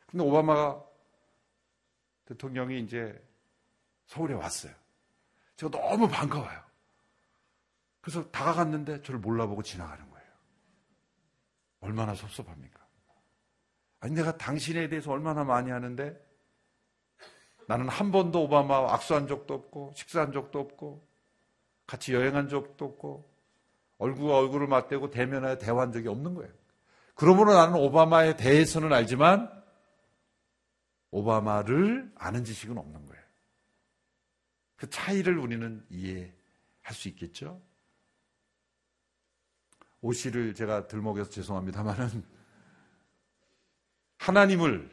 근데 0.05 0.23
오바마가 0.23 0.85
대통령이 2.25 2.79
이제 2.81 3.21
서울에 4.05 4.33
왔어요. 4.33 4.73
제가 5.55 5.71
너무 5.71 6.07
반가워요. 6.07 6.61
그래서 8.01 8.29
다가갔는데 8.31 9.01
저를 9.01 9.19
몰라보고 9.19 9.63
지나가는 9.63 10.09
거예요. 10.09 10.27
얼마나 11.79 12.15
섭섭합니까? 12.15 12.83
아니, 14.01 14.13
내가 14.15 14.37
당신에 14.37 14.89
대해서 14.89 15.11
얼마나 15.11 15.45
많이 15.45 15.71
하는데 15.71 16.21
나는 17.67 17.87
한 17.87 18.11
번도 18.11 18.43
오바마와 18.43 18.93
악수한 18.95 19.27
적도 19.27 19.53
없고, 19.53 19.93
식사한 19.95 20.33
적도 20.33 20.59
없고, 20.59 21.07
같이 21.87 22.13
여행한 22.13 22.49
적도 22.49 22.83
없고, 22.83 23.31
얼굴과 23.99 24.37
얼굴을 24.37 24.67
맞대고 24.67 25.11
대면하여 25.11 25.57
대화한 25.57 25.93
적이 25.93 26.09
없는 26.09 26.33
거예요. 26.33 26.51
그러므로 27.15 27.53
나는 27.53 27.75
오바마에 27.79 28.35
대해서는 28.35 28.91
알지만, 28.91 29.62
오바마를 31.13 32.11
아는 32.15 32.43
지식은 32.43 32.75
없는 32.75 33.05
거예요. 33.05 33.23
그 34.75 34.89
차이를 34.89 35.37
우리는 35.37 35.85
이해할 35.89 36.91
수 36.91 37.07
있겠죠? 37.09 37.61
오시를 40.01 40.55
제가 40.55 40.87
들먹여서 40.87 41.29
죄송합니다만은 41.29 42.25
하나님을 44.17 44.89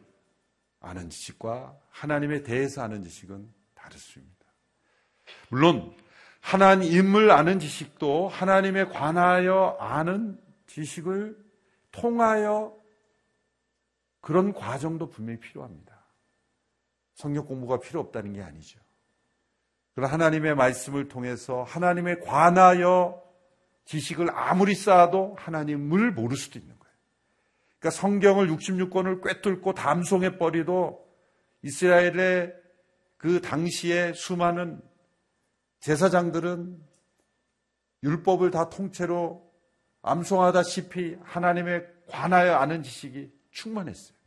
아는 0.81 1.09
지식과 1.09 1.81
하나님에 1.89 2.43
대해서 2.43 2.83
아는 2.83 3.03
지식은 3.03 3.51
다르습니다. 3.75 4.47
물론 5.49 5.97
하나님을 6.41 7.31
아는 7.31 7.59
지식도 7.59 8.29
하나님에 8.29 8.85
관하여 8.85 9.77
아는 9.81 10.39
지식을 10.67 11.37
통하여 11.93 12.79
그런 14.21 14.53
과정도 14.53 15.09
분명히 15.09 15.41
필요합니다. 15.41 15.90
성경 17.15 17.47
공부가 17.47 17.79
필요 17.79 18.01
없다는 18.01 18.33
게 18.33 18.43
아니죠. 18.43 18.81
그러나 19.95 20.13
하나님의 20.13 20.55
말씀을 20.55 21.09
통해서 21.09 21.63
하나님에 21.63 22.17
관하여 22.21 23.23
지식을 23.85 24.31
아무리 24.33 24.75
쌓아도 24.75 25.35
하나님을 25.39 26.13
모를 26.13 26.37
수도 26.37 26.59
있는 26.59 26.79
거예요. 26.79 26.95
그러니까 27.79 27.99
성경을 28.01 28.49
66권을 28.49 29.23
꿰뚫고 29.23 29.75
담송해 29.75 30.39
버리도 30.39 31.07
이스라엘의 31.63 32.55
그 33.17 33.41
당시에 33.41 34.13
수많은 34.15 34.81
제사장들은 35.81 36.81
율법을 38.03 38.51
다 38.51 38.71
통째로 38.71 39.51
암송하다시피 40.03 41.19
하나님에 41.23 41.83
관하여 42.09 42.55
아는 42.55 42.83
지식이 42.83 43.31
충만했어요. 43.51 44.20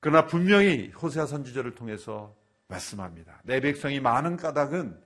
그러나 0.00 0.26
분명히 0.26 0.88
호세아 0.90 1.26
선지자를 1.26 1.74
통해서 1.74 2.34
말씀합니다. 2.68 3.40
내 3.44 3.60
백성이 3.60 4.00
많은 4.00 4.36
까닭은 4.36 4.98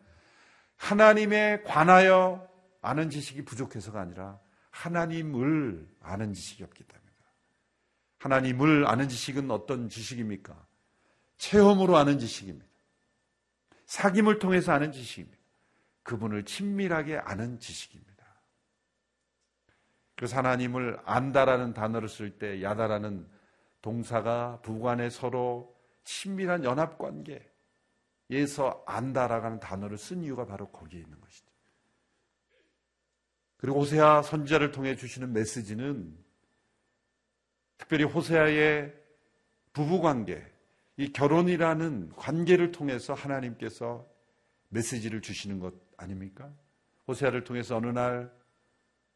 하나님에 0.77 1.63
관하여 1.63 2.49
아는 2.81 3.11
지식이 3.11 3.45
부족해서가 3.45 4.01
아니라 4.01 4.39
하나님을 4.71 5.89
아는 6.01 6.33
지식이 6.33 6.63
없기 6.63 6.85
때문이다. 6.85 7.15
하나님을 8.19 8.87
아는 8.87 9.09
지식은 9.09 9.51
어떤 9.51 9.89
지식입니까? 9.89 10.67
체험으로 11.39 11.97
아는 11.97 12.19
지식입니다. 12.19 12.67
사귐을 13.87 14.39
통해서 14.39 14.73
아는 14.73 14.93
지식입니다. 14.93 15.39
그분을 16.03 16.45
친밀하게 16.45 17.19
아는 17.19 17.59
지식입니다. 17.59 18.15
그래서 20.17 20.37
하나님을 20.37 21.01
안다라는 21.05 21.75
단어를 21.75 22.09
쓸 22.09 22.39
때 22.39 22.63
야다라는 22.63 23.27
동사가 23.85 24.61
부관에 24.63 25.11
서로 25.11 25.77
친밀한 26.05 26.65
연합 26.65 26.97
관계에서 26.97 28.83
안다라는 28.87 29.61
단어를 29.61 29.99
쓴 29.99 30.23
이유가 30.23 30.47
바로 30.47 30.71
거기에 30.71 31.01
있는 31.01 31.21
것이죠. 31.21 31.53
그리고 33.59 33.81
호세아 33.81 34.23
선지자를 34.23 34.71
통해 34.71 34.97
주시는 34.97 35.35
메시지는 35.35 36.17
특별히 37.77 38.05
호세아의 38.05 38.95
부부 39.75 40.01
관계, 40.01 40.43
이 40.97 41.13
결혼이라는 41.13 42.15
관계를 42.17 42.73
통해서 42.73 43.13
하나님께서 43.13 44.09
메시지를 44.71 45.21
주시는 45.21 45.59
것 45.59 45.75
아닙니까? 45.99 46.51
호세아를 47.07 47.45
통해서 47.45 47.77
어느 47.77 47.89
날 47.89 48.33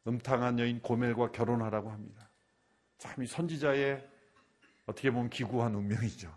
음탕한 0.05 0.59
여인 0.59 0.79
고멜과 0.79 1.31
결혼하라고 1.31 1.89
합니다. 1.89 2.29
참 2.99 3.23
이 3.23 3.25
선지자의 3.25 4.08
어떻게 4.89 5.11
보면 5.11 5.29
기구한 5.29 5.75
운명이죠. 5.75 6.35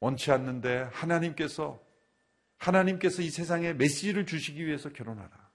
원치 0.00 0.32
않는데 0.32 0.88
하나님께서 0.92 1.78
하나님께서 2.56 3.22
이 3.22 3.30
세상에 3.30 3.74
메시지를 3.74 4.24
주시기 4.24 4.64
위해서 4.66 4.90
결혼하라. 4.90 5.50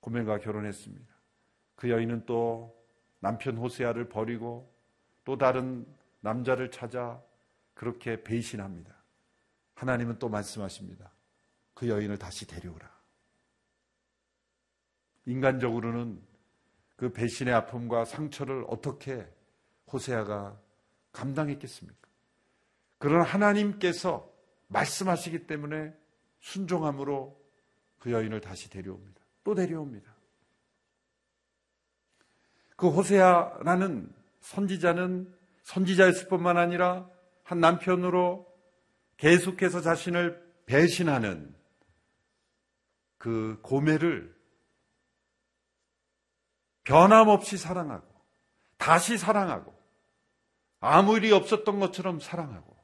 고멜과 0.00 0.38
결혼했습니다. 0.38 1.14
그 1.76 1.90
여인은 1.90 2.24
또 2.26 2.74
남편 3.20 3.56
호세아를 3.56 4.08
버리고 4.08 4.70
또 5.24 5.36
다른 5.36 5.86
남자를 6.20 6.70
찾아 6.70 7.22
그렇게 7.74 8.22
배신합니다. 8.22 8.94
하나님은 9.74 10.18
또 10.18 10.28
말씀하십니다. 10.28 11.10
그 11.74 11.88
여인을 11.88 12.18
다시 12.18 12.46
데려오라. 12.46 12.90
인간적으로는 15.26 16.22
그 16.96 17.12
배신의 17.12 17.52
아픔과 17.52 18.04
상처를 18.04 18.64
어떻게 18.68 19.26
호세아가 19.94 20.60
감당했겠습니까? 21.12 22.08
그러나 22.98 23.24
하나님께서 23.24 24.28
말씀하시기 24.66 25.46
때문에 25.46 25.94
순종함으로 26.40 27.40
그 28.00 28.10
여인을 28.10 28.40
다시 28.40 28.68
데려옵니다. 28.68 29.22
또 29.44 29.54
데려옵니다. 29.54 30.12
그 32.76 32.88
호세아라는 32.88 34.12
선지자는 34.40 35.32
선지자였을 35.62 36.28
뿐만 36.28 36.58
아니라 36.58 37.08
한 37.44 37.60
남편으로 37.60 38.52
계속해서 39.16 39.80
자신을 39.80 40.42
배신하는 40.66 41.54
그 43.16 43.58
고매를 43.62 44.34
변함없이 46.82 47.56
사랑하고 47.56 48.06
다시 48.76 49.16
사랑하고 49.16 49.74
아무 50.84 51.16
일이 51.16 51.32
없었던 51.32 51.80
것처럼 51.80 52.20
사랑하고 52.20 52.76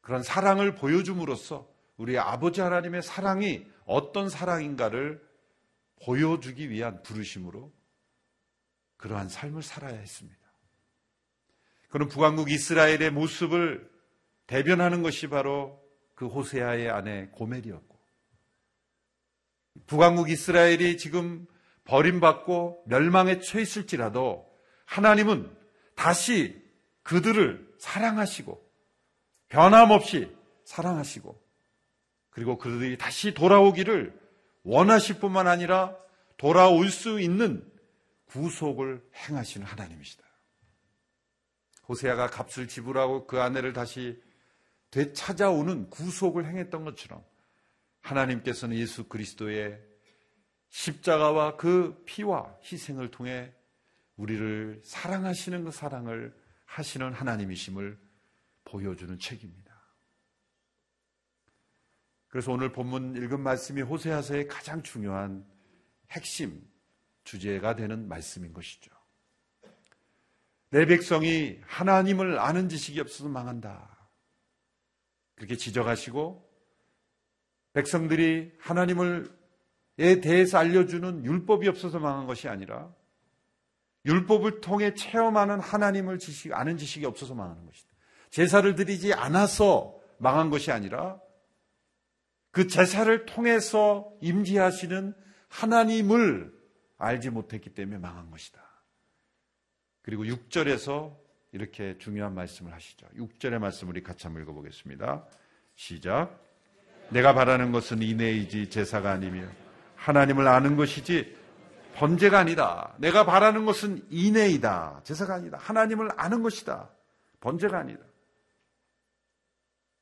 그런 0.00 0.22
사랑을 0.22 0.74
보여줌으로써 0.74 1.68
우리 1.98 2.18
아버지 2.18 2.62
하나님의 2.62 3.02
사랑이 3.02 3.66
어떤 3.84 4.30
사랑인가를 4.30 5.22
보여주기 6.02 6.70
위한 6.70 7.02
부르심으로 7.02 7.72
그러한 8.96 9.28
삶을 9.28 9.62
살아야 9.62 9.98
했습니다. 9.98 10.38
그런 11.90 12.08
북왕국 12.08 12.50
이스라엘의 12.50 13.10
모습을 13.10 13.90
대변하는 14.46 15.02
것이 15.02 15.28
바로 15.28 15.82
그 16.14 16.26
호세아의 16.26 16.90
아내 16.90 17.28
고멜이었고 17.28 17.98
북왕국 19.86 20.30
이스라엘이 20.30 20.96
지금 20.96 21.46
버림받고 21.84 22.84
멸망에 22.86 23.40
처했을지라도 23.40 24.48
하나님은 24.86 25.57
다시 25.98 26.56
그들을 27.02 27.74
사랑하시고 27.80 28.64
변함없이 29.48 30.32
사랑하시고 30.64 31.42
그리고 32.30 32.56
그들이 32.56 32.96
다시 32.96 33.34
돌아오기를 33.34 34.16
원하실 34.62 35.18
뿐만 35.18 35.48
아니라 35.48 35.96
돌아올 36.36 36.88
수 36.90 37.20
있는 37.20 37.68
구속을 38.26 39.02
행하시는 39.16 39.66
하나님이시다. 39.66 40.22
호세아가 41.88 42.28
값을 42.28 42.68
지불하고 42.68 43.26
그 43.26 43.40
아내를 43.40 43.72
다시 43.72 44.22
되찾아오는 44.92 45.90
구속을 45.90 46.46
행했던 46.46 46.84
것처럼 46.84 47.24
하나님께서는 48.02 48.76
예수 48.76 49.08
그리스도의 49.08 49.80
십자가와 50.68 51.56
그 51.56 52.00
피와 52.06 52.54
희생을 52.62 53.10
통해 53.10 53.52
우리를 54.18 54.82
사랑하시는 54.84 55.64
그 55.64 55.70
사랑을 55.70 56.36
하시는 56.66 57.12
하나님이심을 57.12 57.98
보여주는 58.64 59.18
책입니다. 59.18 59.68
그래서 62.28 62.52
오늘 62.52 62.72
본문 62.72 63.16
읽은 63.16 63.40
말씀이 63.40 63.80
호세아서의 63.80 64.48
가장 64.48 64.82
중요한 64.82 65.46
핵심 66.10 66.62
주제가 67.24 67.74
되는 67.76 68.06
말씀인 68.06 68.52
것이죠. 68.52 68.90
내 70.70 70.84
백성이 70.84 71.58
하나님을 71.62 72.38
아는 72.38 72.68
지식이 72.68 73.00
없어서 73.00 73.30
망한다. 73.30 73.96
그렇게 75.36 75.56
지적하시고 75.56 76.46
백성들이 77.72 78.52
하나님을에 78.58 80.20
대해서 80.20 80.58
알려주는 80.58 81.24
율법이 81.24 81.68
없어서 81.68 81.98
망한 82.00 82.26
것이 82.26 82.48
아니라 82.48 82.92
율법을 84.08 84.60
통해 84.60 84.94
체험하는 84.94 85.60
하나님을 85.60 86.18
지식, 86.18 86.54
아는 86.54 86.78
지식이 86.78 87.04
없어서 87.04 87.34
망하는 87.34 87.64
것이다. 87.66 87.88
제사를 88.30 88.74
드리지 88.74 89.12
않아서 89.12 89.94
망한 90.18 90.50
것이 90.50 90.72
아니라 90.72 91.20
그 92.50 92.66
제사를 92.66 93.26
통해서 93.26 94.10
임지하시는 94.20 95.14
하나님을 95.48 96.52
알지 96.96 97.30
못했기 97.30 97.70
때문에 97.70 97.98
망한 97.98 98.30
것이다. 98.30 98.60
그리고 100.02 100.24
6절에서 100.24 101.14
이렇게 101.52 101.96
중요한 101.98 102.34
말씀을 102.34 102.72
하시죠. 102.72 103.06
6절의 103.16 103.58
말씀 103.58 103.88
우리 103.88 104.02
같이 104.02 104.26
한번 104.26 104.42
읽어보겠습니다. 104.42 105.24
시작. 105.76 106.42
내가 107.10 107.34
바라는 107.34 107.72
것은 107.72 108.02
이내이지 108.02 108.70
제사가 108.70 109.12
아니며 109.12 109.46
하나님을 109.96 110.48
아는 110.48 110.76
것이지 110.76 111.36
번제가 111.98 112.38
아니다. 112.38 112.94
내가 112.98 113.26
바라는 113.26 113.64
것은 113.64 114.06
이내이다. 114.08 115.00
제사가 115.02 115.34
아니다. 115.34 115.58
하나님을 115.58 116.10
아는 116.16 116.44
것이다. 116.44 116.88
번제가 117.40 117.76
아니다. 117.76 118.04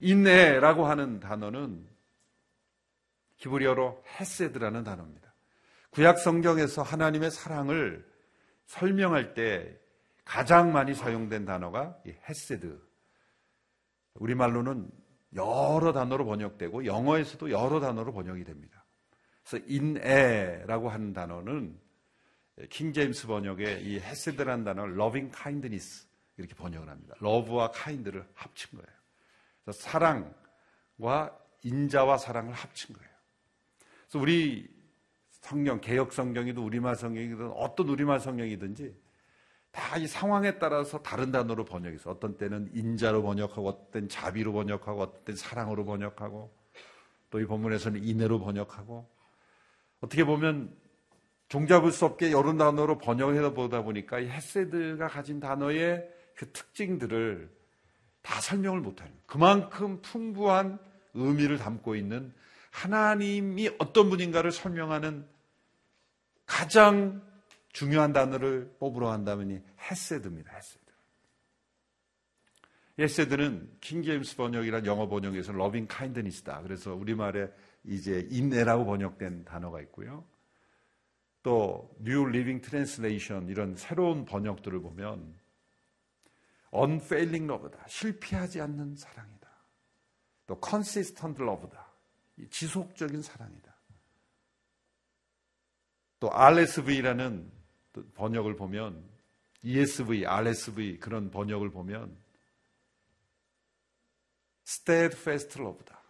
인애라고 0.01 0.87
하는 0.87 1.21
단어는 1.21 1.89
히브리어로 3.39 4.05
헤세드라는 4.21 4.85
단어입니다. 4.85 5.33
구약 5.89 6.19
성경에서 6.19 6.83
하나님의 6.83 7.31
사랑을 7.31 8.07
설명할 8.67 9.33
때 9.33 9.79
가장 10.27 10.75
많이 10.75 10.95
사용된 10.95 11.47
단어가 11.47 11.99
헤세드. 12.29 12.79
우리말로는 14.15 14.91
여러 15.35 15.95
단어로 15.95 16.27
번역되고 16.27 16.85
영어에서도 16.85 17.51
여러 17.51 17.81
단어로 17.81 18.13
번역이 18.13 18.45
됩니다. 18.45 18.85
그래서 19.45 19.65
인애라고 19.67 20.91
하는 20.91 21.15
단어는 21.15 21.86
킹 22.71 22.93
제임스 22.93 23.27
번역에 23.27 23.81
이 23.81 23.99
헤세드라는 23.99 24.65
단어를 24.65 24.95
loving 24.95 25.35
kindness 25.37 26.07
이렇게 26.39 26.55
번역을 26.55 26.89
합니다. 26.89 27.15
러브와 27.21 27.71
카인드를 27.71 28.27
합친 28.35 28.79
거예요. 28.79 28.97
그래서 29.65 29.81
사랑과 29.81 31.39
인자와 31.63 32.19
사랑을 32.19 32.53
합친 32.53 32.95
거예요. 32.95 33.11
그래서 34.07 34.19
우리 34.21 34.69
성경, 35.31 35.81
개혁 35.81 36.13
성경이든 36.13 36.63
우리말 36.63 36.97
성경이든 36.97 37.51
어떤 37.53 37.89
우리말 37.89 38.21
성경이든지 38.21 38.95
다 39.71 39.99
이 39.99 40.07
상황에 40.07 40.59
따라서 40.59 41.03
다른 41.03 41.31
단어로 41.31 41.67
번역해서 41.67 42.11
어떤 42.11 42.39
때는 42.39 42.71
인자로 42.73 43.23
번역하고 43.23 43.69
어떤 43.69 43.91
때는 43.91 44.09
자비로 44.09 44.53
번역하고 44.55 45.03
어떤 45.03 45.25
때는 45.25 45.37
사랑으로 45.37 45.85
번역하고 45.85 46.57
또 47.31 47.41
이 47.41 47.45
본문에서는 47.45 48.03
인애로 48.03 48.41
번역하고 48.41 49.07
어떻게 50.01 50.25
보면 50.25 50.75
종잡을 51.49 51.93
수 51.93 52.05
없게 52.05 52.33
여러 52.33 52.57
단어로 52.57 52.99
번역을 52.99 53.37
해서 53.37 53.53
보다 53.55 53.83
보니까 53.83 54.19
이 54.19 54.29
헤세드가 54.29 55.09
가진 55.09 55.41
단어의 55.41 56.09
그 56.35 56.51
특징들을 56.53 57.51
다 58.23 58.41
설명을 58.41 58.81
못하는 58.81 59.13
그만큼 59.27 60.03
풍부한 60.03 60.79
의미를 61.15 61.59
담고 61.59 61.95
있는 61.95 62.35
하나님이 62.71 63.71
어떤 63.79 64.11
분인가를 64.11 64.53
설명하는 64.53 65.27
가장 66.45 67.23
중요한 67.73 68.13
단어를 68.13 68.75
뽑으라 68.79 69.11
한다면 69.11 69.63
헤세드입니다. 69.81 70.53
헤세드. 70.55 70.87
헤세드는 72.99 73.77
킹제임스 73.81 74.37
번역이란 74.37 74.87
영어 74.87 75.09
번역에서 75.09 75.53
loving 75.53 75.87
kindness다. 75.87 76.63
그래서 76.63 76.95
우리말에 76.95 77.49
이제 77.85 78.27
인애라고 78.31 78.87
번역된 78.87 79.45
단어가 79.45 79.81
있고요. 79.83 80.25
또 81.47 81.95
New 82.01 82.25
Living 82.27 82.61
Translation 82.61 83.49
이런 83.49 83.77
새로운 83.77 84.25
번역들을 84.25 84.81
보면 84.81 85.39
unfailing 86.75 87.45
love다. 87.45 87.87
실패하지 87.87 88.61
않는 88.63 88.97
사랑이다. 88.97 89.49
또 90.49 90.61
consistent 90.61 91.41
love다. 91.41 91.87
지속적인 92.51 93.23
사랑이다. 93.23 93.73
또 96.19 96.33
RSV라는 96.33 97.49
번역을 98.15 98.57
보면 98.57 99.09
ESV, 99.63 100.27
RSV 100.27 100.99
그런 100.99 101.31
번역을 101.31 101.71
보면 101.71 102.17
steadfast 104.67 105.61
love다. 105.61 106.03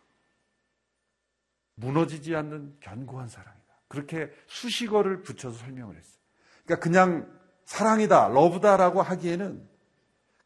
무너지지 1.74 2.34
않는 2.34 2.78
견고한 2.80 3.28
사랑이다. 3.28 3.65
그렇게 3.88 4.30
수식어를 4.46 5.22
붙여서 5.22 5.58
설명을 5.58 5.96
했어요. 5.96 6.20
그러니까 6.64 6.82
그냥 6.82 7.36
사랑이다, 7.64 8.28
러브다라고 8.28 9.02
하기에는 9.02 9.68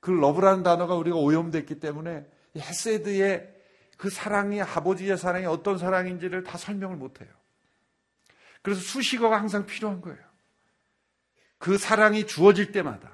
그 0.00 0.11
러브라는 0.11 0.62
단어가 0.62 0.94
우리가 0.94 1.16
오염됐기 1.16 1.81
때문에 1.81 2.26
헤세드의 2.57 3.55
그 3.96 4.09
사랑이 4.09 4.62
아버지의 4.62 5.18
사랑이 5.18 5.44
어떤 5.44 5.76
사랑인지를 5.76 6.42
다 6.42 6.57
설명을 6.57 6.96
못해요. 6.96 7.29
그래서 8.62 8.81
수식어가 8.81 9.38
항상 9.38 9.66
필요한 9.66 10.00
거예요. 10.00 10.18
그 11.59 11.76
사랑이 11.76 12.26
주어질 12.26 12.72
때마다, 12.72 13.12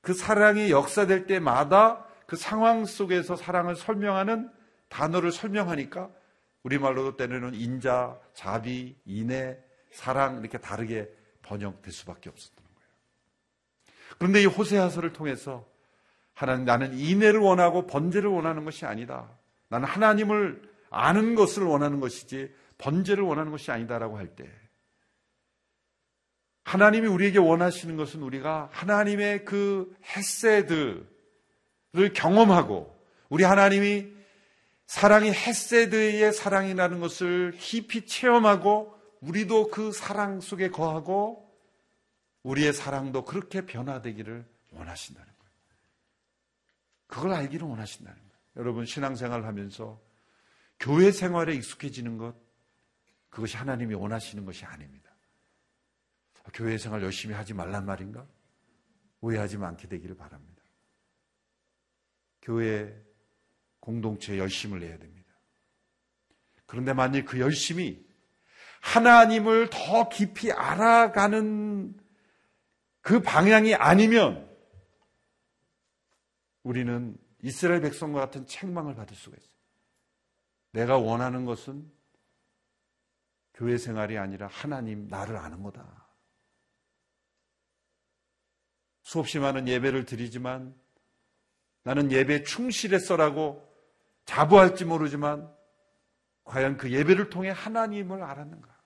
그 0.00 0.12
사랑이 0.12 0.70
역사될 0.70 1.26
때마다 1.26 2.06
그 2.26 2.36
상황 2.36 2.84
속에서 2.84 3.36
사랑을 3.36 3.76
설명하는 3.76 4.50
단어를 4.88 5.30
설명하니까 5.30 6.10
우리말로도 6.62 7.16
때로는 7.16 7.54
인자, 7.54 8.18
자비, 8.34 8.96
인애, 9.04 9.58
사랑 9.92 10.40
이렇게 10.40 10.58
다르게 10.58 11.10
번역될 11.42 11.92
수밖에 11.92 12.28
없었던 12.28 12.64
거예요. 12.64 12.90
그런데 14.18 14.42
이 14.42 14.46
호세아서를 14.46 15.12
통해서 15.12 15.66
하나님 16.34 16.64
나는 16.64 16.96
인애를 16.96 17.40
원하고 17.40 17.86
번제를 17.86 18.30
원하는 18.30 18.64
것이 18.64 18.86
아니다. 18.86 19.30
나는 19.68 19.88
하나님을 19.88 20.70
아는 20.90 21.34
것을 21.34 21.64
원하는 21.64 22.00
것이지 22.00 22.52
번제를 22.78 23.22
원하는 23.24 23.52
것이 23.52 23.70
아니다라고 23.70 24.16
할 24.16 24.34
때 24.34 24.50
하나님이 26.64 27.08
우리에게 27.08 27.38
원하시는 27.38 27.96
것은 27.96 28.22
우리가 28.22 28.68
하나님의 28.72 29.44
그 29.44 29.92
헤세드를 30.04 31.04
경험하고 32.14 32.96
우리 33.28 33.42
하나님이 33.42 34.06
사랑이 34.90 35.30
헤세드의 35.30 36.32
사랑이라는 36.32 36.98
것을 36.98 37.52
깊이 37.52 38.06
체험하고 38.06 38.98
우리도 39.20 39.70
그 39.70 39.92
사랑 39.92 40.40
속에 40.40 40.68
거하고 40.68 41.48
우리의 42.42 42.72
사랑도 42.72 43.24
그렇게 43.24 43.64
변화되기를 43.64 44.44
원하신다는 44.72 45.32
거예요. 45.32 45.52
그걸 47.06 47.32
알기를 47.34 47.68
원하신다는 47.68 48.18
거예요. 48.18 48.34
여러분 48.56 48.84
신앙생활을 48.84 49.46
하면서 49.46 50.02
교회 50.80 51.12
생활에 51.12 51.54
익숙해지는 51.54 52.18
것 52.18 52.34
그것이 53.28 53.58
하나님이 53.58 53.94
원하시는 53.94 54.44
것이 54.44 54.64
아닙니다. 54.64 55.08
교회 56.52 56.76
생활 56.78 57.04
열심히 57.04 57.36
하지 57.36 57.54
말란 57.54 57.86
말인가? 57.86 58.26
오해하지 59.20 59.56
않게 59.56 59.86
되기를 59.86 60.16
바랍니다. 60.16 60.64
교회 62.42 63.09
공동체에 63.80 64.38
열심을 64.38 64.80
내야 64.80 64.98
됩니다. 64.98 65.28
그런데 66.66 66.92
만일 66.92 67.24
그 67.24 67.40
열심이 67.40 68.04
하나님을 68.80 69.68
더 69.70 70.08
깊이 70.08 70.52
알아가는 70.52 71.98
그 73.00 73.20
방향이 73.20 73.74
아니면 73.74 74.48
우리는 76.62 77.16
이스라엘 77.42 77.80
백성과 77.80 78.20
같은 78.20 78.46
책망을 78.46 78.94
받을 78.94 79.16
수가 79.16 79.36
있어요. 79.36 79.50
내가 80.72 80.98
원하는 80.98 81.44
것은 81.44 81.90
교회 83.54 83.76
생활이 83.76 84.16
아니라 84.18 84.46
하나님 84.46 85.08
나를 85.08 85.36
아는 85.36 85.62
거다. 85.62 86.08
수없이 89.02 89.38
많은 89.38 89.66
예배를 89.66 90.04
드리지만 90.04 90.78
나는 91.82 92.12
예배에 92.12 92.44
충실했어라고 92.44 93.69
자부할지 94.30 94.84
모르지만 94.84 95.52
과연 96.44 96.76
그 96.76 96.92
예배를 96.92 97.30
통해 97.30 97.50
하나님을 97.50 98.22
알았는가? 98.22 98.80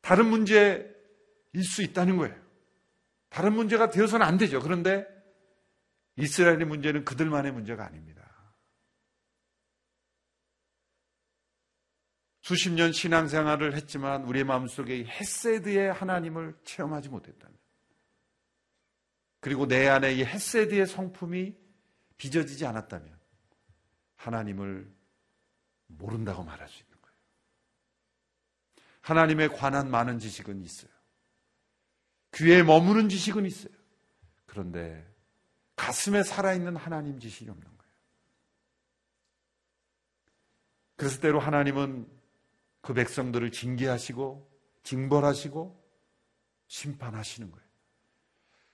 다른 0.00 0.26
문제일 0.26 0.94
수 1.64 1.82
있다는 1.82 2.18
거예요. 2.18 2.40
다른 3.30 3.52
문제가 3.52 3.90
되어서는 3.90 4.24
안 4.24 4.38
되죠. 4.38 4.60
그런데 4.62 5.06
이스라엘의 6.16 6.66
문제는 6.66 7.04
그들만의 7.04 7.50
문제가 7.50 7.84
아닙니다. 7.84 8.16
수십 12.42 12.70
년 12.70 12.92
신앙생활을 12.92 13.74
했지만 13.74 14.22
우리의 14.22 14.44
마음속에 14.44 15.04
헤세드의 15.04 15.92
하나님을 15.92 16.56
체험하지 16.64 17.08
못했다는 17.08 17.58
그리고 19.48 19.66
내 19.66 19.88
안에 19.88 20.12
이 20.12 20.24
헤세드의 20.24 20.86
성품이 20.86 21.56
빚어지지 22.18 22.66
않았다면 22.66 23.18
하나님을 24.16 24.94
모른다고 25.86 26.44
말할 26.44 26.68
수 26.68 26.82
있는 26.82 27.00
거예요. 27.00 27.16
하나님에 29.00 29.48
관한 29.48 29.90
많은 29.90 30.18
지식은 30.18 30.60
있어요. 30.60 30.90
귀에 32.34 32.62
머무는 32.62 33.08
지식은 33.08 33.46
있어요. 33.46 33.72
그런데 34.44 35.10
가슴에 35.76 36.24
살아있는 36.24 36.76
하나님 36.76 37.18
지식이 37.18 37.48
없는 37.48 37.64
거예요. 37.64 37.92
그래서 40.96 41.20
때로 41.22 41.40
하나님은 41.40 42.06
그 42.82 42.92
백성들을 42.92 43.50
징계하시고 43.50 44.46
징벌하시고 44.82 45.90
심판하시는 46.66 47.50
거예요. 47.50 47.67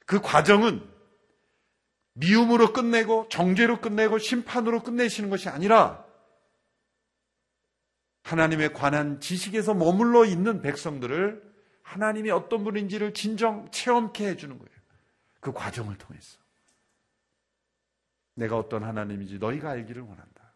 그 0.04 0.20
과정은 0.20 0.88
미움으로 2.14 2.72
끝내고 2.72 3.28
정죄로 3.28 3.80
끝내고 3.80 4.18
심판으로 4.18 4.82
끝내시는 4.82 5.30
것이 5.30 5.48
아니라 5.48 6.04
하나님에 8.22 8.68
관한 8.68 9.20
지식에서 9.20 9.74
머물러 9.74 10.24
있는 10.24 10.62
백성들을 10.62 11.54
하나님이 11.82 12.30
어떤 12.30 12.64
분인지를 12.64 13.12
진정 13.12 13.70
체험케 13.70 14.26
해주는 14.28 14.58
거예요. 14.58 14.74
그 15.40 15.52
과정을 15.52 15.98
통해서. 15.98 16.38
내가 18.34 18.56
어떤 18.56 18.82
하나님인지 18.82 19.38
너희가 19.38 19.70
알기를 19.70 20.02
원한다. 20.02 20.54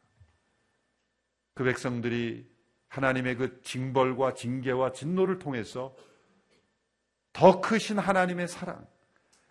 그 1.54 1.64
백성들이 1.64 2.48
하나님의 2.88 3.36
그 3.36 3.60
징벌과 3.62 4.34
징계와 4.34 4.92
진노를 4.92 5.38
통해서 5.38 5.94
더 7.32 7.60
크신 7.60 7.98
하나님의 7.98 8.48
사랑, 8.48 8.86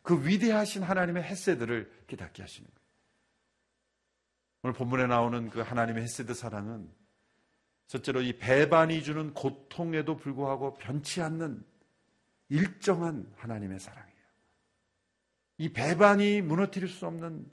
그 0.08 0.26
위대하신 0.26 0.84
하나님의 0.84 1.22
햇세들을 1.22 2.05
깨닫게 2.08 2.41
하시는 2.41 2.66
거예요. 2.66 2.88
오늘 4.64 4.74
본문에 4.74 5.05
나오는 5.05 5.49
그 5.49 5.60
하나님의 5.60 6.03
햇세드 6.03 6.34
사랑은 6.34 6.89
첫째로 7.88 8.22
이 8.22 8.38
배반이 8.38 9.03
주는 9.03 9.34
고통에도 9.34 10.16
불구하고 10.16 10.78
변치 10.78 11.22
않는 11.22 11.62
일정한 12.47 13.30
하나님의 13.36 13.82
사랑이에요. 13.82 14.18
이 15.58 15.74
배반이 15.74 16.41
무너뜨릴 16.41 16.88
수 16.88 17.05
없는 17.05 17.45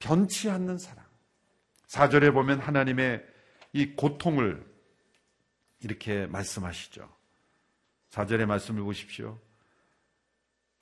변치 0.00 0.50
않는 0.50 0.76
사랑. 0.76 1.02
4절에 1.86 2.34
보면 2.34 2.60
하나님의 2.60 3.26
이 3.72 3.96
고통을 3.96 4.70
이렇게 5.80 6.26
말씀하시죠. 6.26 7.10
4절의 8.10 8.44
말씀을 8.44 8.82
보십시오. 8.82 9.40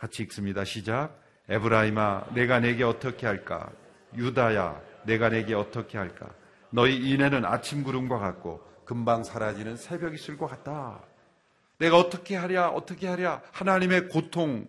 같이 0.00 0.22
읽습니다. 0.22 0.64
시작. 0.64 1.20
에브라임아, 1.48 2.32
내가 2.34 2.58
내게 2.58 2.84
어떻게 2.84 3.26
할까? 3.26 3.70
유다야, 4.16 4.80
내가 5.04 5.28
내게 5.28 5.54
어떻게 5.54 5.98
할까? 5.98 6.30
너희 6.70 6.96
인해는 6.96 7.44
아침 7.44 7.82
구름과 7.82 8.18
같고 8.18 8.66
금방 8.86 9.22
사라지는 9.24 9.76
새벽 9.76 10.14
이슬 10.14 10.38
것 10.38 10.46
같다. 10.46 11.04
내가 11.78 11.98
어떻게 11.98 12.34
하랴, 12.34 12.70
어떻게 12.70 13.06
하랴 13.06 13.42
하나님의 13.52 14.08
고통을 14.08 14.66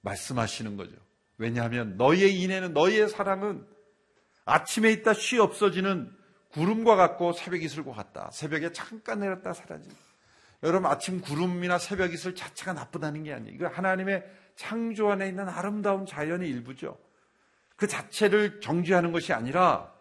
말씀하시는 0.00 0.76
거죠. 0.76 0.96
왜냐하면 1.36 1.96
너희의 1.96 2.40
인해는 2.40 2.72
너희의 2.72 3.08
사랑은 3.08 3.66
아침에 4.44 4.90
있다 4.92 5.12
쉬 5.14 5.38
없어지는 5.38 6.10
구름과 6.52 6.96
같고 6.96 7.32
새벽 7.32 7.62
이슬과 7.62 7.92
같다. 7.92 8.30
새벽에 8.32 8.72
잠깐 8.72 9.20
내렸다 9.20 9.52
사라진다. 9.52 10.11
여러분 10.62 10.90
아침 10.90 11.20
구름이나 11.20 11.78
새벽 11.78 12.12
이슬 12.12 12.34
자체가 12.34 12.72
나쁘다는 12.72 13.24
게 13.24 13.32
아니에요. 13.32 13.54
이거 13.54 13.68
하나님의 13.68 14.24
창조 14.54 15.10
안에 15.10 15.28
있는 15.28 15.48
아름다운 15.48 16.06
자연의 16.06 16.48
일부죠. 16.48 16.98
그 17.76 17.88
자체를 17.88 18.60
정지하는 18.60 19.10
것이 19.12 19.32
아니라 19.32 19.92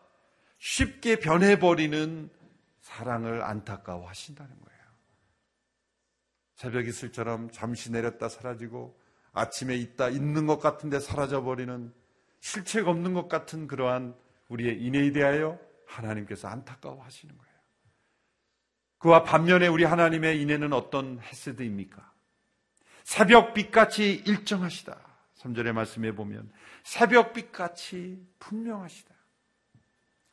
쉽게 0.59 1.19
변해버리는 1.19 2.29
사랑을 2.81 3.41
안타까워 3.41 4.07
하신다는 4.07 4.51
거예요. 4.51 4.81
새벽 6.55 6.87
이슬처럼 6.87 7.49
잠시 7.51 7.91
내렸다 7.91 8.29
사라지고 8.29 8.99
아침에 9.33 9.75
있다 9.75 10.09
있는 10.09 10.45
것 10.45 10.59
같은데 10.59 10.99
사라져버리는 10.99 11.91
실체가 12.39 12.91
없는 12.91 13.13
것 13.13 13.27
같은 13.27 13.67
그러한 13.67 14.15
우리의 14.49 14.79
인애에 14.83 15.11
대하여 15.11 15.57
하나님께서 15.87 16.47
안타까워 16.47 17.03
하시는 17.03 17.35
거예요. 17.35 17.50
그와 19.01 19.23
반면에 19.23 19.67
우리 19.67 19.83
하나님의 19.83 20.39
인애는 20.41 20.73
어떤 20.73 21.19
헤스드입니까? 21.19 22.11
새벽빛같이 23.03 24.23
일정하시다. 24.27 24.95
3절의 25.39 25.73
말씀에 25.73 26.11
보면 26.11 26.51
새벽빛같이 26.83 28.23
분명하시다. 28.37 29.11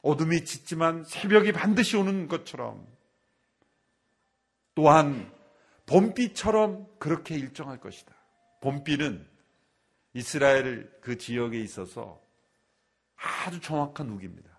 어둠이 0.02 0.44
짙지만 0.44 1.04
새벽이 1.04 1.52
반드시 1.52 1.96
오는 1.96 2.28
것처럼 2.28 2.86
또한 4.74 5.32
봄비처럼 5.86 6.86
그렇게 6.98 7.36
일정할 7.36 7.80
것이다. 7.80 8.14
봄비는 8.60 9.26
이스라엘 10.12 10.92
그 11.00 11.16
지역에 11.16 11.58
있어서 11.60 12.20
아주 13.16 13.60
정확한 13.60 14.10
우기입니다. 14.10 14.57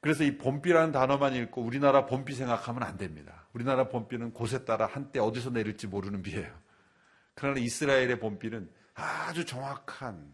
그래서 0.00 0.22
이 0.22 0.38
봄비라는 0.38 0.92
단어만 0.92 1.34
읽고 1.34 1.62
우리나라 1.62 2.06
봄비 2.06 2.34
생각하면 2.34 2.82
안 2.84 2.96
됩니다. 2.96 3.48
우리나라 3.52 3.88
봄비는 3.88 4.32
곳에 4.32 4.64
따라 4.64 4.86
한때 4.86 5.18
어디서 5.18 5.50
내릴지 5.50 5.86
모르는 5.86 6.22
비예요. 6.22 6.56
그러나 7.34 7.58
이스라엘의 7.58 8.20
봄비는 8.20 8.70
아주 8.94 9.44
정확한 9.44 10.32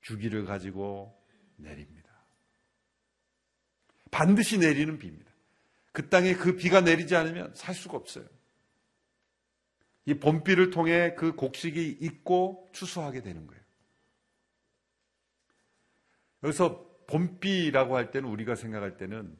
주기를 0.00 0.44
가지고 0.44 1.16
내립니다. 1.56 2.10
반드시 4.10 4.58
내리는 4.58 4.98
비입니다. 4.98 5.30
그 5.92 6.08
땅에 6.08 6.34
그 6.34 6.56
비가 6.56 6.80
내리지 6.80 7.14
않으면 7.14 7.52
살 7.54 7.74
수가 7.74 7.96
없어요. 7.96 8.24
이 10.06 10.14
봄비를 10.14 10.70
통해 10.70 11.14
그 11.14 11.34
곡식이 11.36 11.98
있고 12.00 12.68
추수하게 12.72 13.22
되는 13.22 13.46
거예요. 13.46 13.62
여기서 16.42 16.89
봄비라고 17.10 17.96
할 17.96 18.10
때는 18.10 18.28
우리가 18.28 18.54
생각할 18.54 18.96
때는 18.96 19.36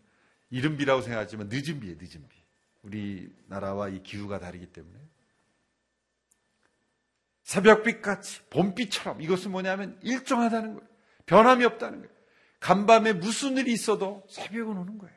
이른비라고 0.50 1.02
생각하지만 1.02 1.48
늦은 1.50 1.80
비예요, 1.80 1.96
늦은 2.00 2.28
비. 2.28 2.40
우리나라와 2.82 3.88
이 3.88 4.02
기후가 4.02 4.40
다르기 4.40 4.66
때문에. 4.66 4.98
새벽빛 7.42 8.02
같이 8.02 8.42
봄비처럼 8.50 9.22
이것은 9.22 9.50
뭐냐면 9.50 9.98
일정하다는 10.02 10.74
거예요. 10.74 10.88
변함이 11.26 11.64
없다는 11.64 12.00
거예요. 12.00 12.14
간밤에 12.60 13.12
무슨 13.12 13.56
일이 13.56 13.72
있어도 13.72 14.24
새벽은 14.28 14.76
오는 14.76 14.98
거예요. 14.98 15.16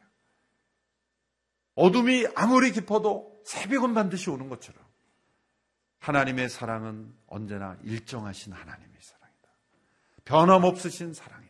어둠이 1.75 2.27
아무리 2.35 2.71
깊어도 2.71 3.41
새벽은 3.45 3.93
반드시 3.93 4.29
오는 4.29 4.47
것처럼 4.49 4.81
하나님의 5.99 6.49
사랑은 6.49 7.13
언제나 7.27 7.77
일정하신 7.83 8.53
하나님의 8.53 8.95
사랑이다. 8.99 9.49
변함없으신 10.25 11.13
사랑이다. 11.13 11.42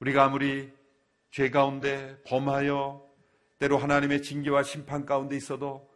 우리가 0.00 0.24
아무리 0.24 0.72
죄 1.30 1.50
가운데 1.50 2.20
범하여 2.26 3.06
때로 3.58 3.78
하나님의 3.78 4.22
징계와 4.22 4.62
심판 4.62 5.04
가운데 5.04 5.36
있어도 5.36 5.88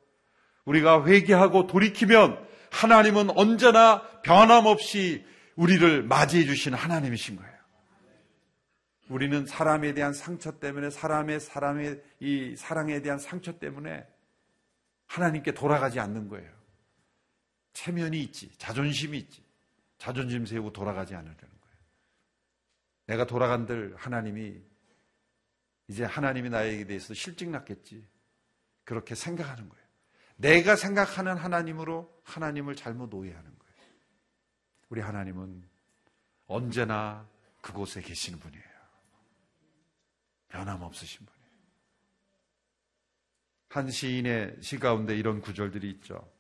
우리가 0.65 1.07
회개하고 1.07 1.67
돌이키면 1.67 2.47
하나님은 2.71 3.31
언제나 3.39 4.03
변함없이 4.23 5.25
우리를 5.57 6.03
맞이해 6.05 6.45
주신 6.45 6.75
하나님이신 6.75 7.37
거예요. 7.37 7.53
우리는 9.09 9.45
사람에 9.47 9.93
대한 9.93 10.15
상처 10.15 10.59
때문에 10.59 10.91
사람의 10.91 11.41
사람의 11.41 12.03
이 12.21 12.55
사랑에 12.57 13.03
대한 13.03 13.19
상처 13.19 13.59
때문에 13.59 14.07
하나님께 15.07 15.53
돌아가지 15.53 16.01
않는 16.01 16.29
거예요. 16.29 16.51
체면이 17.75 18.21
있지, 18.23 18.51
자존심이 18.57 19.19
있지. 19.19 19.43
자존심 19.99 20.47
세우고 20.47 20.73
돌아가지 20.73 21.15
않으려는. 21.15 21.52
내가 23.07 23.27
돌아간들 23.27 23.95
하나님이 23.97 24.63
이제 25.89 26.05
하나님이 26.05 26.51
나에게 26.51 26.87
대해서 26.87 27.15
실직 27.15 27.51
났겠지. 27.51 28.07
그렇게 28.85 29.15
생각하는 29.15 29.69
거예요. 29.69 29.83
내가 30.37 30.77
생각하는 30.77 31.37
하나님으로 31.37 32.23
하나님을 32.25 32.75
잘못 32.75 33.13
오해하는 33.13 33.45
거예요. 33.45 33.75
우리 34.89 35.01
하나님은 35.01 35.69
언제나 36.47 37.29
그곳에 37.61 38.01
계시는 38.01 38.39
분이에요. 38.41 38.65
변함없으신 40.49 41.25
분이에요. 41.25 41.43
한 43.69 43.91
시인의 43.91 44.57
시 44.61 44.79
가운데 44.79 45.17
이런 45.17 45.41
구절들이 45.41 45.89
있죠. 45.93 46.31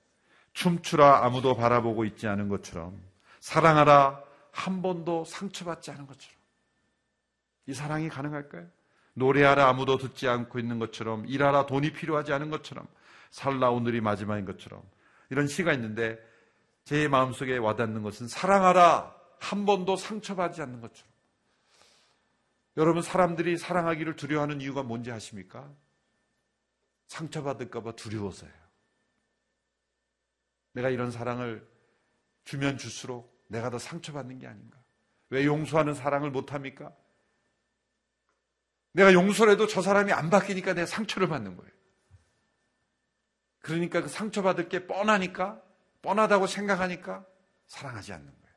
춤추라 0.52 1.24
아무도 1.24 1.56
바라보고 1.56 2.04
있지 2.04 2.26
않은 2.26 2.48
것처럼 2.48 3.00
사랑하라 3.40 4.22
한 4.50 4.82
번도 4.82 5.24
상처받지 5.24 5.90
않은 5.92 6.06
것처럼 6.06 6.41
이 7.66 7.74
사랑이 7.74 8.08
가능할까요? 8.08 8.66
노래하라 9.14 9.68
아무도 9.68 9.98
듣지 9.98 10.28
않고 10.28 10.58
있는 10.58 10.78
것처럼 10.78 11.26
일하라 11.26 11.66
돈이 11.66 11.92
필요하지 11.92 12.32
않은 12.32 12.50
것처럼 12.50 12.86
살라 13.30 13.70
오늘이 13.70 14.00
마지막인 14.00 14.44
것처럼 14.44 14.82
이런 15.30 15.46
시가 15.46 15.72
있는데 15.74 16.18
제 16.84 17.08
마음속에 17.08 17.56
와닿는 17.58 18.02
것은 18.02 18.28
사랑하라 18.28 19.14
한 19.38 19.66
번도 19.66 19.96
상처받지 19.96 20.62
않는 20.62 20.80
것처럼 20.80 21.12
여러분 22.76 23.02
사람들이 23.02 23.58
사랑하기를 23.58 24.16
두려워하는 24.16 24.60
이유가 24.60 24.82
뭔지 24.82 25.10
아십니까? 25.10 25.70
상처받을까봐 27.08 27.92
두려워서요. 27.92 28.50
내가 30.72 30.88
이런 30.88 31.10
사랑을 31.10 31.68
주면 32.44 32.78
줄수록 32.78 33.44
내가 33.48 33.68
더 33.68 33.78
상처받는 33.78 34.38
게 34.38 34.46
아닌가? 34.46 34.78
왜 35.28 35.44
용서하는 35.44 35.92
사랑을 35.92 36.30
못합니까? 36.30 36.92
내가 38.92 39.12
용서를 39.12 39.54
해도 39.54 39.66
저 39.66 39.82
사람이 39.82 40.12
안 40.12 40.30
바뀌니까 40.30 40.74
내가 40.74 40.86
상처를 40.86 41.28
받는 41.28 41.56
거예요. 41.56 41.72
그러니까 43.60 44.02
그 44.02 44.08
상처받을 44.08 44.68
게 44.68 44.86
뻔하니까, 44.86 45.62
뻔하다고 46.02 46.46
생각하니까 46.46 47.24
사랑하지 47.66 48.12
않는 48.12 48.26
거예요. 48.26 48.56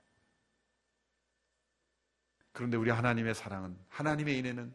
그런데 2.51 2.77
우리 2.77 2.89
하나님의 2.89 3.36
사랑은, 3.36 3.77
하나님의 3.89 4.38
인애는 4.39 4.73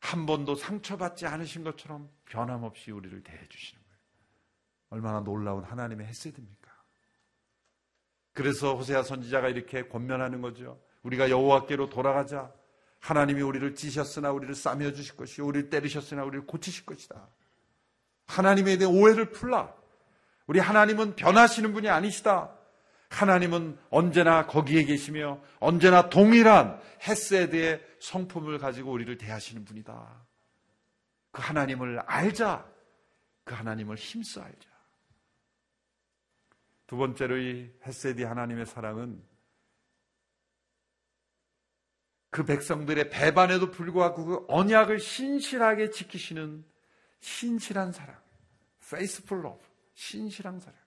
한 0.00 0.26
번도 0.26 0.56
상처받지 0.56 1.26
않으신 1.26 1.64
것처럼 1.64 2.10
변함없이 2.26 2.90
우리를 2.90 3.22
대해주시는 3.22 3.82
거예요. 3.82 3.98
얼마나 4.90 5.20
놀라운 5.20 5.64
하나님의 5.64 6.06
햇새입니까? 6.08 6.70
그래서 8.34 8.74
호세아 8.74 9.04
선지자가 9.04 9.48
이렇게 9.48 9.88
권면하는 9.88 10.42
거죠. 10.42 10.82
우리가 11.02 11.30
여호와께로 11.30 11.88
돌아가자. 11.88 12.52
하나님이 13.02 13.42
우리를 13.42 13.74
찌셨으나 13.74 14.30
우리를 14.30 14.54
싸며 14.54 14.92
주실 14.92 15.16
것이요 15.16 15.44
우리를 15.44 15.70
때리셨으나 15.70 16.22
우리를 16.22 16.46
고치실 16.46 16.86
것이다. 16.86 17.28
하나님에 18.26 18.78
대한 18.78 18.94
오해를 18.94 19.30
풀라. 19.32 19.74
우리 20.46 20.60
하나님은 20.60 21.16
변하시는 21.16 21.72
분이 21.72 21.88
아니시다. 21.88 22.56
하나님은 23.08 23.76
언제나 23.90 24.46
거기에 24.46 24.84
계시며 24.84 25.40
언제나 25.58 26.08
동일한 26.08 26.80
햇세드의 27.06 27.84
성품을 28.00 28.58
가지고 28.58 28.92
우리를 28.92 29.18
대하시는 29.18 29.64
분이다. 29.64 30.24
그 31.32 31.42
하나님을 31.42 32.00
알자. 32.06 32.64
그 33.44 33.54
하나님을 33.54 33.96
힘써 33.96 34.42
알자. 34.42 34.70
두 36.86 36.96
번째로 36.96 37.36
이 37.36 37.68
햇세디 37.84 38.22
하나님의 38.22 38.66
사랑은 38.66 39.20
그 42.32 42.44
백성들의 42.46 43.10
배반에도 43.10 43.70
불구하고 43.70 44.24
그 44.24 44.44
언약을 44.48 45.00
신실하게 45.00 45.90
지키시는 45.90 46.64
신실한 47.20 47.92
사랑. 47.92 48.18
faithful 48.82 49.44
love. 49.44 49.62
신실한 49.92 50.58
사랑. 50.58 50.80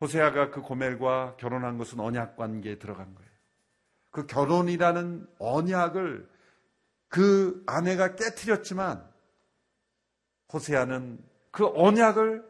호세아가 0.00 0.50
그 0.50 0.60
고멜과 0.60 1.36
결혼한 1.36 1.78
것은 1.78 2.00
언약 2.00 2.36
관계에 2.36 2.80
들어간 2.80 3.14
거예요. 3.14 3.30
그 4.10 4.26
결혼이라는 4.26 5.28
언약을 5.38 6.28
그 7.06 7.62
아내가 7.66 8.16
깨뜨렸지만 8.16 9.08
호세아는 10.52 11.24
그 11.52 11.68
언약을 11.68 12.44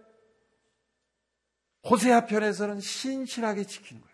호세아 1.85 2.25
편에서는 2.25 2.81
신실하게 2.81 3.65
지키는 3.65 4.01
거예요. 4.01 4.12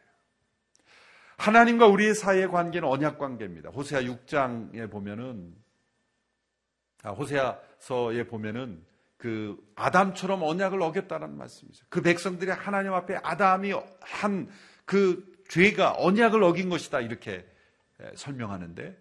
하나님과 1.38 1.86
우리의 1.86 2.14
사이의 2.14 2.48
관계는 2.48 2.86
언약 2.86 3.18
관계입니다. 3.18 3.70
호세아 3.70 4.02
6장에 4.02 4.90
보면은 4.90 5.54
아, 7.02 7.10
호세아서에 7.10 8.26
보면은 8.26 8.84
그 9.16 9.56
아담처럼 9.74 10.42
언약을 10.42 10.80
어겼다는 10.82 11.36
말씀이죠. 11.36 11.86
그 11.88 12.02
백성들이 12.02 12.50
하나님 12.50 12.92
앞에 12.92 13.16
아담이 13.22 13.72
한 14.00 14.48
그 14.88 15.22
죄가 15.50 15.96
언약을 15.98 16.42
어긴 16.42 16.70
것이다 16.70 17.02
이렇게 17.02 17.46
설명하는데 18.14 18.96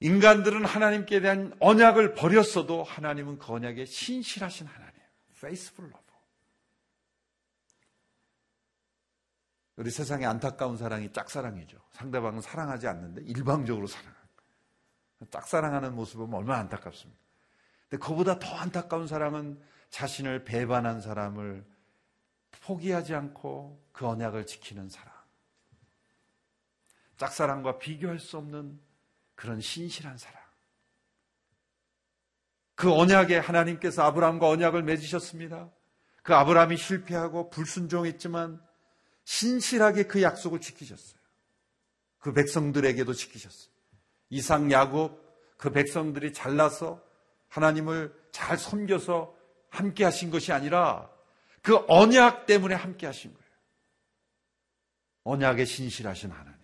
인간들은 0.00 0.64
하나님께 0.64 1.20
대한 1.20 1.54
언약을 1.60 2.14
버렸어도 2.14 2.82
하나님은 2.82 3.38
그 3.38 3.52
언약에 3.52 3.84
신실하신 3.84 4.66
하나님, 4.66 4.94
faithful 5.36 5.92
love. 5.92 6.09
우리 9.76 9.90
세상에 9.90 10.26
안타까운 10.26 10.76
사랑이 10.76 11.12
짝사랑이죠. 11.12 11.78
상대방은 11.92 12.40
사랑하지 12.40 12.86
않는데 12.88 13.22
일방적으로 13.22 13.86
사랑하는. 13.86 14.20
짝사랑하는 15.30 15.94
모습을 15.94 16.26
보면 16.26 16.40
얼마나 16.40 16.60
안타깝습니까? 16.60 17.20
근데 17.88 18.04
그보다 18.04 18.38
더 18.38 18.56
안타까운 18.56 19.06
사랑은 19.06 19.60
자신을 19.90 20.44
배반한 20.44 21.00
사람을 21.00 21.66
포기하지 22.62 23.14
않고 23.14 23.82
그 23.92 24.06
언약을 24.06 24.46
지키는 24.46 24.88
사랑. 24.88 25.12
짝사랑과 27.16 27.78
비교할 27.78 28.18
수 28.18 28.38
없는 28.38 28.80
그런 29.34 29.60
신실한 29.60 30.16
사랑. 30.16 30.40
그 32.74 32.92
언약에 32.92 33.38
하나님께서 33.38 34.02
아브라함과 34.04 34.48
언약을 34.48 34.82
맺으셨습니다. 34.84 35.70
그 36.22 36.34
아브라함이 36.34 36.76
실패하고 36.76 37.50
불순종했지만 37.50 38.62
신실하게 39.30 40.08
그 40.08 40.22
약속을 40.22 40.60
지키셨어요. 40.60 41.20
그 42.18 42.32
백성들에게도 42.32 43.12
지키셨어요. 43.12 43.70
이상 44.28 44.72
야곱 44.72 45.56
그 45.56 45.70
백성들이 45.70 46.32
잘나서 46.32 47.00
하나님을 47.48 48.12
잘 48.32 48.58
섬겨서 48.58 49.32
함께 49.68 50.02
하신 50.02 50.32
것이 50.32 50.50
아니라 50.50 51.08
그 51.62 51.78
언약 51.86 52.46
때문에 52.46 52.74
함께 52.74 53.06
하신 53.06 53.32
거예요. 53.32 53.50
언약에 55.22 55.64
신실하신 55.64 56.32
하나님. 56.32 56.58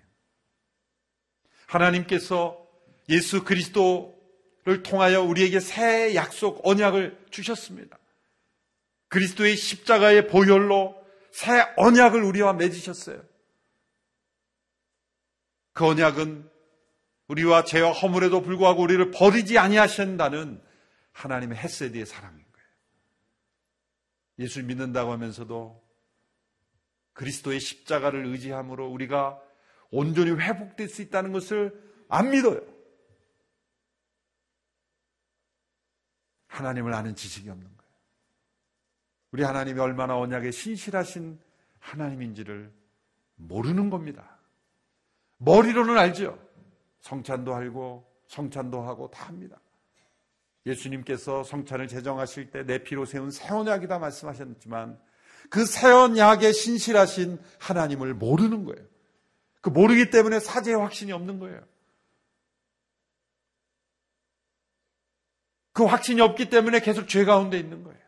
하나님께서 1.66 2.66
예수 3.08 3.44
그리스도를 3.44 4.82
통하여 4.82 5.22
우리에게 5.22 5.60
새 5.60 6.16
약속 6.16 6.66
언약을 6.66 7.26
주셨습니다. 7.30 7.96
그리스도의 9.06 9.54
십자가의 9.54 10.26
보혈로 10.26 11.05
새 11.36 11.70
언약을 11.76 12.22
우리와 12.22 12.54
맺으셨어요. 12.54 13.22
그 15.74 15.86
언약은 15.86 16.50
우리와 17.28 17.64
죄와 17.64 17.92
허물에도 17.92 18.40
불구하고 18.40 18.80
우리를 18.80 19.10
버리지 19.10 19.58
아니하신다는 19.58 20.64
하나님의 21.12 21.58
햇세디의 21.58 22.06
사랑인 22.06 22.38
거예요. 22.38 22.68
예수 24.38 24.62
믿는다고 24.62 25.12
하면서도 25.12 25.86
그리스도의 27.12 27.60
십자가를 27.60 28.24
의지함으로 28.24 28.88
우리가 28.88 29.38
온전히 29.90 30.30
회복될 30.30 30.88
수 30.88 31.02
있다는 31.02 31.32
것을 31.32 31.78
안 32.08 32.30
믿어요. 32.30 32.62
하나님을 36.46 36.94
아는 36.94 37.14
지식이 37.14 37.50
없는 37.50 37.76
거예요. 37.76 37.85
우리 39.36 39.42
하나님이 39.42 39.78
얼마나 39.80 40.16
언약에 40.16 40.50
신실하신 40.50 41.38
하나님인지를 41.78 42.72
모르는 43.34 43.90
겁니다. 43.90 44.38
머리로는 45.36 45.98
알죠. 45.98 46.38
성찬도 47.00 47.54
알고 47.54 48.10
성찬도 48.28 48.80
하고 48.80 49.10
다 49.10 49.26
합니다. 49.26 49.60
예수님께서 50.64 51.44
성찬을 51.44 51.86
제정하실 51.86 52.50
때 52.50 52.64
내 52.64 52.82
피로 52.82 53.04
세운 53.04 53.30
새 53.30 53.52
언약이다 53.52 53.98
말씀하셨지만 53.98 54.98
그새 55.50 55.90
언약에 55.90 56.52
신실하신 56.52 57.38
하나님을 57.60 58.14
모르는 58.14 58.64
거예요. 58.64 58.86
그 59.60 59.68
모르기 59.68 60.08
때문에 60.08 60.40
사제의 60.40 60.78
확신이 60.78 61.12
없는 61.12 61.40
거예요. 61.40 61.62
그 65.74 65.84
확신이 65.84 66.22
없기 66.22 66.48
때문에 66.48 66.80
계속 66.80 67.06
죄 67.06 67.26
가운데 67.26 67.58
있는 67.58 67.84
거예요. 67.84 68.05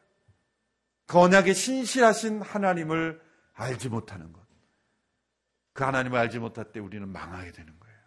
그 1.08 1.18
언약에 1.18 1.54
신실하신 1.54 2.42
하나님을 2.42 3.18
알지 3.54 3.88
못하는 3.88 4.30
것. 4.30 4.46
그 5.72 5.82
하나님을 5.82 6.18
알지 6.18 6.38
못할 6.38 6.70
때 6.70 6.80
우리는 6.80 7.08
망하게 7.08 7.50
되는 7.50 7.72
거예요. 7.80 7.98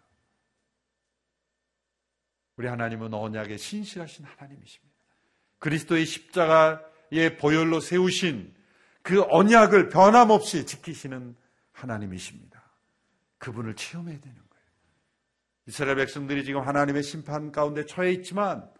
우리 2.56 2.68
하나님은 2.68 3.12
언약에 3.12 3.56
신실하신 3.56 4.24
하나님이십니다. 4.24 4.96
그리스도의 5.58 6.06
십자가의 6.06 7.38
보혈로 7.40 7.80
세우신 7.80 8.54
그 9.02 9.24
언약을 9.30 9.88
변함없이 9.88 10.64
지키시는 10.64 11.34
하나님이십니다. 11.72 12.62
그분을 13.38 13.74
체험해야 13.74 14.20
되는 14.20 14.36
거예요. 14.36 14.66
이스라엘 15.66 15.96
백성들이 15.96 16.44
지금 16.44 16.60
하나님의 16.60 17.02
심판 17.02 17.50
가운데 17.50 17.84
처해 17.84 18.12
있지만 18.12 18.70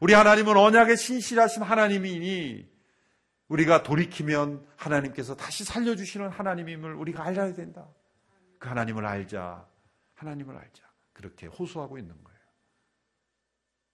우리 0.00 0.12
하나님은 0.12 0.54
언약에 0.54 0.96
신실하신 0.96 1.62
하나님이니 1.62 2.79
우리가 3.50 3.82
돌이키면 3.82 4.64
하나님께서 4.76 5.34
다시 5.34 5.64
살려주시는 5.64 6.28
하나님임을 6.28 6.94
우리가 6.94 7.24
알아야 7.24 7.52
된다. 7.52 7.88
그 8.58 8.68
하나님을 8.68 9.04
알자. 9.04 9.66
하나님을 10.14 10.56
알자. 10.56 10.88
그렇게 11.12 11.46
호소하고 11.46 11.98
있는 11.98 12.14
거예요. 12.22 12.40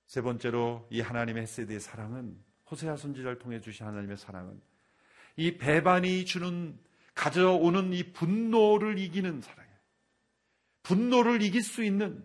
세 0.07 0.20
번째로 0.20 0.86
이 0.90 1.00
하나님의 1.00 1.44
헤세드의 1.44 1.80
사랑은 1.80 2.38
호세아 2.70 2.96
선지자를 2.96 3.38
통해 3.38 3.61
주신 3.61 3.86
하나님의 3.86 4.18
사랑은 4.18 4.61
이 5.36 5.57
배반이 5.57 6.26
주는 6.26 6.78
가져오는 7.14 7.92
이 7.94 8.12
분노를 8.12 8.98
이기는 8.98 9.40
사랑이에요. 9.40 9.76
분노를 10.82 11.40
이길 11.40 11.62
수 11.62 11.82
있는 11.82 12.22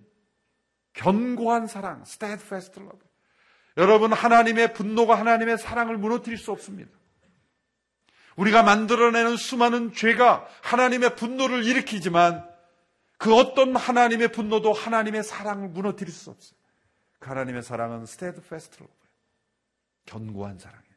견고한 0.94 1.68
사랑, 1.68 2.02
steadfast 2.02 2.78
love. 2.80 3.00
여러분 3.78 4.12
하나님의 4.12 4.74
분노가 4.74 5.18
하나님의 5.18 5.58
사랑을 5.58 5.98
무너뜨릴 5.98 6.38
수 6.38 6.52
없습니다. 6.52 7.01
우리가 8.36 8.64
만들어내는 8.64 9.38
수많은 9.38 9.94
죄가 9.94 10.48
하나님의 10.62 11.16
분노를 11.16 11.66
일으키지만 11.66 12.50
그 13.18 13.36
어떤 13.36 13.76
하나님의 13.76 14.32
분노도 14.32 14.74
하나님의 14.74 15.24
사랑을 15.24 15.70
무너뜨릴 15.70 16.12
수 16.12 16.32
없어요. 16.32 16.60
그 17.20 17.30
하나님의 17.30 17.62
사랑은 17.62 17.98
love. 18.00 18.88
견고한 20.06 20.58
사랑이에요. 20.58 20.92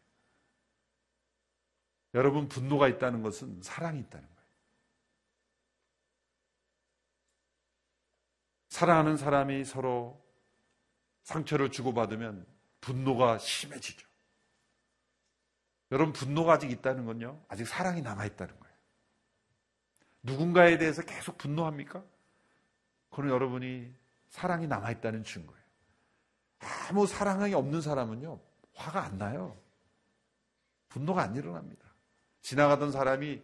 여러분 2.14 2.48
분노가 2.48 2.88
있다는 2.88 3.22
것은 3.22 3.60
사랑이 3.62 4.00
있다는 4.00 4.26
거예요. 4.26 4.48
사랑하는 8.68 9.16
사람이 9.16 9.64
서로 9.64 10.24
상처를 11.24 11.70
주고받으면 11.70 12.46
분노가 12.80 13.38
심해지죠. 13.38 14.06
여러분 15.94 16.12
분노가 16.12 16.54
아직 16.54 16.72
있다는 16.72 17.04
건요. 17.06 17.40
아직 17.46 17.68
사랑이 17.68 18.02
남아 18.02 18.24
있다는 18.26 18.58
거예요. 18.58 18.74
누군가에 20.24 20.76
대해서 20.76 21.02
계속 21.02 21.38
분노합니까? 21.38 22.02
그건 23.10 23.30
여러분이 23.30 23.94
사랑이 24.28 24.66
남아 24.66 24.90
있다는 24.90 25.22
증거예요. 25.22 25.62
아무 26.90 27.06
사랑이 27.06 27.54
없는 27.54 27.80
사람은요. 27.80 28.40
화가 28.74 29.04
안 29.04 29.18
나요. 29.18 29.56
분노가 30.88 31.22
안 31.22 31.36
일어납니다. 31.36 31.86
지나가던 32.42 32.90
사람이 32.90 33.40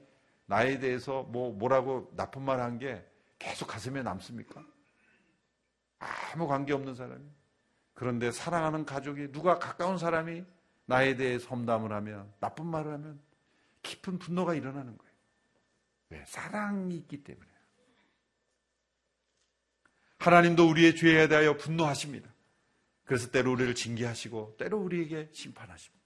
나에 0.47 0.81
대해서 0.81 1.23
뭐 1.23 1.53
뭐라고 1.53 2.11
나쁜 2.17 2.43
말 2.43 2.59
한 2.59 2.79
게 2.79 3.07
계속 3.39 3.67
가슴에 3.69 4.03
남습니까? 4.03 4.61
아무 6.01 6.49
관계 6.49 6.73
없는 6.73 6.97
사람이. 6.97 7.25
그런데 7.95 8.33
사랑하는 8.33 8.85
가족이 8.85 9.31
누가 9.31 9.61
가까운 9.61 9.99
사람이 9.99 10.45
나에 10.91 11.15
대해 11.15 11.39
섬담을 11.39 11.93
하면 11.93 12.33
나쁜 12.41 12.67
말을 12.67 12.93
하면 12.95 13.21
깊은 13.83 14.19
분노가 14.19 14.55
일어나는 14.55 14.99
거예요. 14.99 15.15
왜? 16.11 16.25
사랑이 16.27 16.97
있기 16.97 17.23
때문에. 17.23 17.49
하나님도 20.19 20.69
우리의 20.69 20.97
죄에 20.97 21.29
대하여 21.29 21.57
분노하십니다. 21.57 22.29
그래서 23.05 23.31
때로 23.31 23.53
우리를 23.53 23.73
징계하시고 23.77 24.57
때로 24.59 24.79
우리에게 24.79 25.31
심판하십니다. 25.33 26.05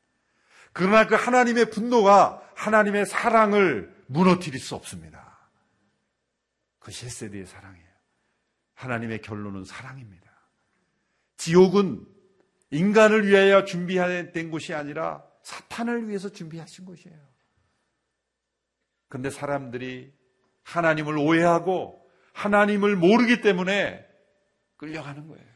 그러나 0.74 1.07
그 1.07 1.14
하나님의 1.14 1.70
분노가 1.70 2.47
하나님의 2.55 3.07
사랑을 3.07 4.05
무너뜨릴 4.07 4.61
수 4.61 4.74
없습니다. 4.74 5.49
그것이 6.78 7.07
헤세드의 7.07 7.47
사랑이에요. 7.47 7.89
하나님의 8.74 9.22
결론은 9.22 9.64
사랑입니다. 9.64 10.30
지옥은 11.39 12.14
인간을 12.75 13.27
위하여 13.29 13.64
준비된 13.64 14.51
곳이 14.51 14.75
아니라 14.75 15.25
사탄을 15.43 16.09
위해서 16.09 16.29
준비하신 16.29 16.85
곳이에요. 16.85 17.16
근데 19.09 19.31
사람들이 19.31 20.12
하나님을 20.64 21.16
오해하고 21.16 22.11
하나님을 22.33 22.97
모르기 22.97 23.41
때문에 23.43 24.05
끌려가는 24.77 25.29
거예요. 25.29 25.55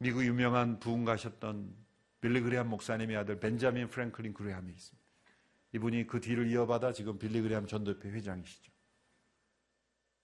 미국 0.00 0.24
유명한 0.24 0.78
부흥가셨던 0.80 1.74
빌리 2.20 2.42
그레함 2.42 2.68
목사님의 2.68 3.16
아들 3.16 3.40
벤자민 3.40 3.88
프랭클린 3.88 4.34
그레함이 4.34 4.70
있습니다. 4.70 5.08
이분이 5.72 6.06
그 6.08 6.20
뒤를 6.20 6.50
이어받아 6.50 6.92
지금 6.92 7.18
빌리 7.18 7.40
그레함 7.40 7.66
전도협회 7.66 8.10
회장이시죠. 8.10 8.70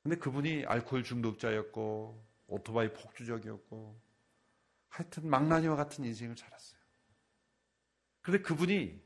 근데 0.03 0.17
그분이 0.17 0.67
알코올 0.67 1.03
중독자였고 1.03 2.27
오토바이 2.49 2.93
폭주적이었고 2.93 4.06
하여튼 4.97 5.29
망나니와 5.29 5.77
같은 5.77 6.05
인생을 6.05 6.37
살았어요. 6.37 6.81
그런데 8.23 8.43
그분이 8.43 8.99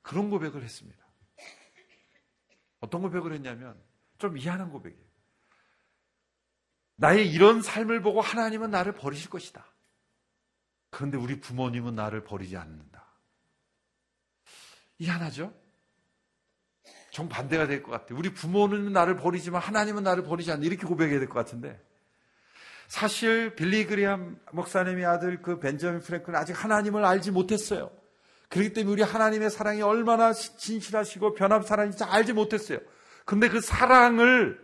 그런 0.00 0.30
고백을 0.30 0.62
했습니다. 0.62 1.04
어떤 2.80 3.02
고백을 3.02 3.34
했냐면 3.34 3.78
좀 4.16 4.32
미안한 4.32 4.70
고백이에요. 4.70 5.04
나의 6.96 7.30
이런 7.30 7.60
삶을 7.60 8.00
보고 8.00 8.22
하나님은 8.22 8.70
나를 8.70 8.94
버리실 8.94 9.28
것이다. 9.28 9.66
그런데 10.88 11.18
우리 11.18 11.38
부모님은 11.38 11.94
나를 11.94 12.24
버리지 12.24 12.56
않는다. 12.56 13.04
이하나죠? 14.98 15.52
정반대가 17.10 17.66
될 17.66 17.82
것 17.82 17.90
같아요. 17.90 18.18
우리 18.18 18.32
부모는 18.32 18.90
나를 18.94 19.16
버리지만 19.16 19.60
하나님은 19.60 20.02
나를 20.02 20.22
버리지 20.24 20.50
않는다. 20.50 20.66
이렇게 20.66 20.86
고백해야 20.86 21.18
될 21.18 21.28
것 21.28 21.34
같은데. 21.34 21.85
사실 22.88 23.54
빌리 23.54 23.86
그리함 23.86 24.38
목사님의 24.52 25.04
아들 25.04 25.42
그 25.42 25.58
벤저민 25.58 26.00
프랭클은 26.00 26.38
아직 26.38 26.52
하나님을 26.52 27.04
알지 27.04 27.30
못했어요. 27.30 27.90
그렇기 28.48 28.72
때문에 28.72 28.92
우리 28.92 29.02
하나님의 29.02 29.50
사랑이 29.50 29.82
얼마나 29.82 30.32
진실하시고 30.32 31.34
변함 31.34 31.62
사랑인지 31.62 32.04
알지 32.04 32.32
못했어요. 32.32 32.78
근데 33.24 33.48
그 33.48 33.60
사랑을 33.60 34.60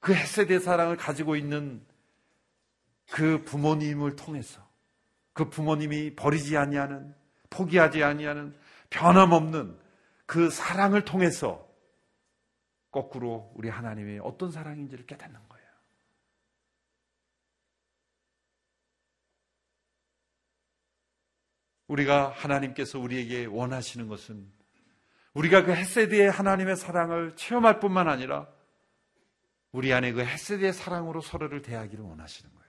그 0.00 0.14
햇세대 0.14 0.60
사랑을 0.60 0.96
가지고 0.96 1.34
있는 1.34 1.84
그 3.10 3.42
부모님을 3.44 4.14
통해서 4.14 4.64
그 5.32 5.50
부모님이 5.50 6.14
버리지 6.14 6.56
아니하는 6.56 7.14
포기하지 7.50 8.04
아니하는 8.04 8.54
변함없는 8.90 9.76
그 10.26 10.50
사랑을 10.50 11.04
통해서 11.04 11.66
거꾸로 12.90 13.52
우리 13.54 13.68
하나님이 13.68 14.20
어떤 14.22 14.50
사랑인지를 14.50 15.06
깨닫는 15.06 15.34
거예요. 15.34 15.45
우리가 21.88 22.30
하나님께서 22.30 22.98
우리에게 22.98 23.46
원하시는 23.46 24.08
것은 24.08 24.50
우리가 25.34 25.64
그 25.64 25.72
햇세드의 25.72 26.30
하나님의 26.30 26.76
사랑을 26.76 27.36
체험할 27.36 27.78
뿐만 27.78 28.08
아니라 28.08 28.48
우리 29.72 29.92
안에 29.92 30.12
그 30.12 30.24
햇세드의 30.24 30.72
사랑으로 30.72 31.20
서로를 31.20 31.60
대하기를 31.62 32.02
원하시는 32.02 32.50
거예요. 32.50 32.66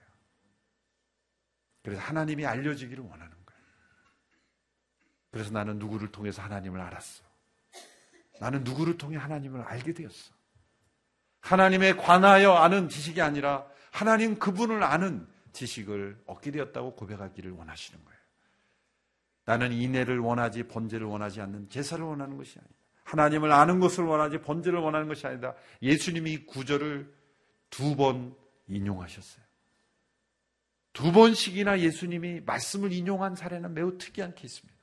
그래서 1.82 2.02
하나님이 2.02 2.44
알려지기를 2.44 3.02
원하는 3.02 3.30
거예요. 3.46 3.62
그래서 5.30 5.50
나는 5.50 5.78
누구를 5.78 6.12
통해서 6.12 6.42
하나님을 6.42 6.80
알았어. 6.80 7.24
나는 8.40 8.62
누구를 8.62 8.98
통해 8.98 9.16
하나님을 9.16 9.62
알게 9.62 9.94
되었어. 9.94 10.34
하나님에 11.40 11.94
관하여 11.94 12.52
아는 12.52 12.88
지식이 12.88 13.22
아니라 13.22 13.66
하나님 13.90 14.38
그분을 14.38 14.82
아는 14.82 15.26
지식을 15.52 16.24
얻게 16.26 16.50
되었다고 16.50 16.94
고백하기를 16.94 17.52
원하시는 17.52 18.04
거예요. 18.04 18.17
나는 19.48 19.72
인애를 19.72 20.18
원하지 20.18 20.64
번제를 20.64 21.06
원하지 21.06 21.40
않는 21.40 21.70
제사를 21.70 22.04
원하는 22.04 22.36
것이 22.36 22.58
아니다. 22.58 22.74
하나님을 23.04 23.50
아는 23.50 23.80
것을 23.80 24.04
원하지 24.04 24.42
번제를 24.42 24.78
원하는 24.78 25.08
것이 25.08 25.26
아니다. 25.26 25.54
예수님이 25.80 26.32
이 26.34 26.44
구절을 26.44 27.10
두 27.70 27.96
번 27.96 28.36
인용하셨어요. 28.66 29.42
두 30.92 31.12
번씩이나 31.12 31.80
예수님이 31.80 32.42
말씀을 32.42 32.92
인용한 32.92 33.36
사례는 33.36 33.72
매우 33.72 33.96
특이한 33.96 34.34
케이스입니다. 34.34 34.78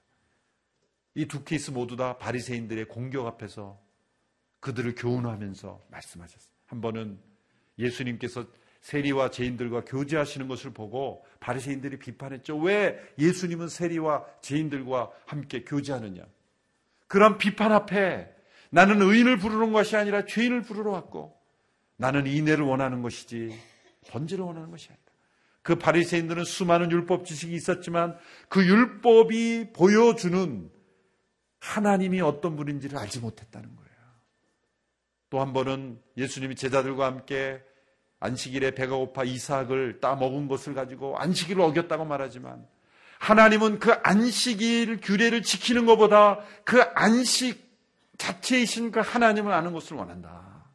이 1.14 1.28
두 1.28 1.44
케이스 1.44 1.70
모두 1.70 1.96
다 1.96 2.18
바리새인들의 2.18 2.86
공격 2.86 3.28
앞에서 3.28 3.80
그들을 4.62 4.96
교훈하면서 4.96 5.86
말씀하셨어요. 5.92 6.52
한 6.66 6.82
번은 6.82 7.20
예수님께서 7.78 8.48
세리와 8.86 9.32
죄인들과 9.32 9.84
교제하시는 9.86 10.48
것을 10.48 10.72
보고 10.72 11.26
바리새인들이 11.40 11.98
비판했죠. 11.98 12.56
왜 12.60 13.00
예수님은 13.18 13.68
세리와 13.68 14.24
죄인들과 14.42 15.10
함께 15.26 15.64
교제하느냐? 15.64 16.24
그런 17.08 17.40
비판 17.40 17.72
앞에 17.72 18.32
나는 18.70 19.02
의인을 19.02 19.38
부르는 19.40 19.74
것이 19.74 19.96
아니라 19.96 20.26
죄인을 20.26 20.62
부르러 20.62 20.92
왔고 20.92 21.36
나는 21.98 22.28
인애를 22.28 22.64
원하는 22.64 23.02
것이지 23.02 23.60
번제를 24.10 24.46
원하는 24.46 24.70
것이 24.70 24.90
아니다. 24.90 25.04
그 25.64 25.78
바리새인들은 25.78 26.44
수많은 26.44 26.92
율법 26.92 27.26
지식이 27.26 27.56
있었지만 27.56 28.16
그 28.50 28.64
율법이 28.64 29.74
보여주는 29.74 30.70
하나님이 31.60 32.22
어떤 32.22 32.56
분인지를 32.56 33.00
알지 33.00 33.20
못했다는 33.20 33.76
거예요. 33.76 33.90
또 35.32 35.42
한 35.42 35.54
번은 35.54 36.00
예수님이 36.18 36.56
제자들과 36.56 37.08
함께 37.08 37.64
안식일에 38.26 38.72
배가 38.72 38.96
고파 38.96 39.24
이삭을 39.24 40.00
따 40.02 40.16
먹은 40.16 40.48
것을 40.48 40.74
가지고 40.74 41.18
안식일을 41.18 41.62
어겼다고 41.62 42.06
말하지만 42.06 42.68
하나님은 43.20 43.80
그 43.80 43.92
안식일 43.92 45.00
규례를 45.02 45.42
지키는 45.42 45.86
것보다 45.86 46.40
그 46.64 46.82
안식 46.82 47.66
자체이신 48.18 48.92
그 48.92 49.00
하나님을 49.00 49.52
아는 49.52 49.74
것을 49.74 49.98
원한다. 49.98 50.66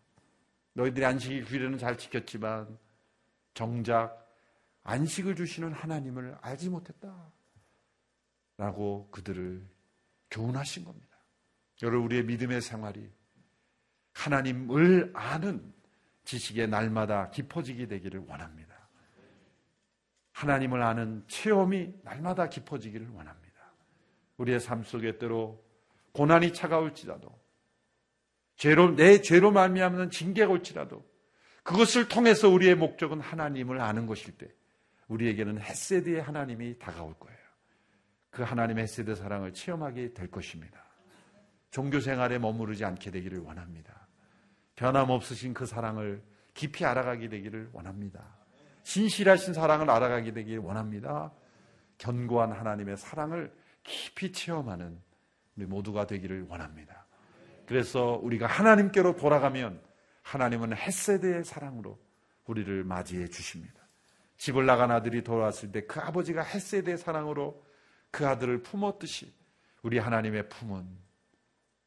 너희들이 0.75 1.05
안식일 1.05 1.45
규례는 1.45 1.79
잘 1.79 1.97
지켰지만 1.99 2.79
정작 3.55 4.29
안식을 4.83 5.37
주시는 5.37 5.73
하나님을 5.73 6.37
알지 6.41 6.71
못했다. 6.71 7.15
라고 8.57 9.09
그들을 9.11 9.67
교훈하신 10.31 10.85
겁니다. 10.85 11.17
여러분, 11.83 12.05
우리의 12.07 12.25
믿음의 12.25 12.61
생활이 12.61 13.11
하나님을 14.13 15.13
아는 15.15 15.73
지식의 16.31 16.69
날마다 16.69 17.31
깊어지게 17.31 17.89
되기를 17.89 18.25
원합니다. 18.29 18.89
하나님을 20.33 20.81
아는 20.81 21.25
체험이 21.27 21.93
날마다 22.05 22.49
깊어지기를 22.49 23.09
원합니다. 23.09 23.73
우리의 24.37 24.61
삶 24.61 24.85
속에 24.85 25.19
때로 25.19 25.63
고난이 26.13 26.53
차가울지라도 26.53 27.37
죄로 28.57 28.95
내 28.95 29.21
죄로 29.23 29.51
말미암는 29.51 30.11
징계가 30.11 30.53
올지라도 30.53 31.05
그것을 31.65 32.09
통해서 32.09 32.49
우리의 32.49 32.77
목적은 32.77 33.21
하나님을 33.21 33.81
아는 33.81 34.07
것일 34.07 34.39
때 34.39 34.49
우리에게는 35.09 35.61
햇세드의 35.61 36.23
하나님이 36.23 36.79
다가올 36.79 37.15
거예요. 37.15 37.39
그 38.31 38.45
하나님의 38.45 38.85
햇세드 38.85 39.17
사랑을 39.17 39.53
체험하게 39.53 40.15
될 40.15 40.31
것입니다. 40.31 40.85
종교 41.71 41.99
생활에 41.99 42.39
머무르지 42.39 42.85
않게 42.85 43.11
되기를 43.11 43.41
원합니다. 43.41 44.00
변함없으신 44.81 45.53
그 45.53 45.67
사랑을 45.67 46.23
깊이 46.55 46.87
알아가게 46.87 47.29
되기를 47.29 47.69
원합니다. 47.75 48.25
신실하신 48.83 49.53
사랑을 49.53 49.91
알아가게 49.91 50.33
되기를 50.33 50.61
원합니다. 50.61 51.33
견고한 51.99 52.53
하나님의 52.53 52.97
사랑을 52.97 53.55
깊이 53.85 54.33
체험하는 54.33 54.99
우리 55.55 55.67
모두가 55.67 56.07
되기를 56.07 56.47
원합니다. 56.49 57.05
그래서 57.67 58.19
우리가 58.23 58.47
하나님께로 58.47 59.17
돌아가면 59.17 59.83
하나님은 60.23 60.75
햇세드의 60.75 61.45
사랑으로 61.45 61.99
우리를 62.47 62.83
맞이해 62.83 63.29
주십니다. 63.29 63.75
집을 64.39 64.65
나간 64.65 64.91
아들이 64.91 65.23
돌아왔을 65.23 65.73
때 65.73 65.87
그 65.87 66.01
아버지가 66.01 66.43
햇세드의 66.43 66.97
사랑으로 66.97 67.63
그 68.11 68.27
아들을 68.27 68.63
품었듯이 68.63 69.31
우리 69.83 69.99
하나님의 69.99 70.49
품은 70.49 70.89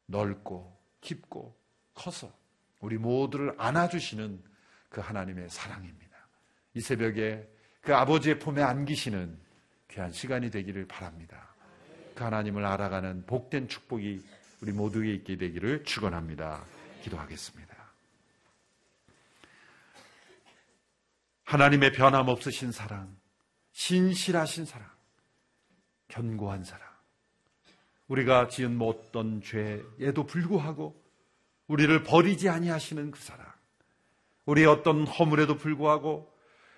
넓고 0.06 0.78
깊고 1.00 1.58
커서 1.92 2.43
우리 2.84 2.98
모두를 2.98 3.54
안아주시는 3.56 4.42
그 4.90 5.00
하나님의 5.00 5.48
사랑입니다. 5.48 6.28
이 6.74 6.82
새벽에 6.82 7.48
그 7.80 7.94
아버지의 7.94 8.38
품에 8.38 8.62
안기시는 8.62 9.38
귀한 9.90 10.12
시간이 10.12 10.50
되기를 10.50 10.86
바랍니다. 10.86 11.48
그 12.14 12.22
하나님을 12.22 12.62
알아가는 12.62 13.24
복된 13.24 13.68
축복이 13.68 14.22
우리 14.60 14.72
모두에 14.72 15.14
있게 15.14 15.38
되기를 15.38 15.84
축원합니다. 15.84 16.62
기도하겠습니다. 17.02 17.74
하나님의 21.44 21.92
변함없으신 21.92 22.70
사랑, 22.70 23.16
신실하신 23.72 24.66
사랑, 24.66 24.90
견고한 26.08 26.64
사랑. 26.64 26.86
우리가 28.08 28.48
지은 28.48 28.76
못던 28.76 29.40
죄에도 29.40 30.26
불구하고 30.26 31.03
우리를 31.68 32.02
버리지 32.02 32.48
아니하시는 32.48 33.10
그 33.10 33.20
사랑. 33.20 33.46
우리의 34.46 34.66
어떤 34.66 35.06
허물에도 35.06 35.56
불구하고 35.56 36.32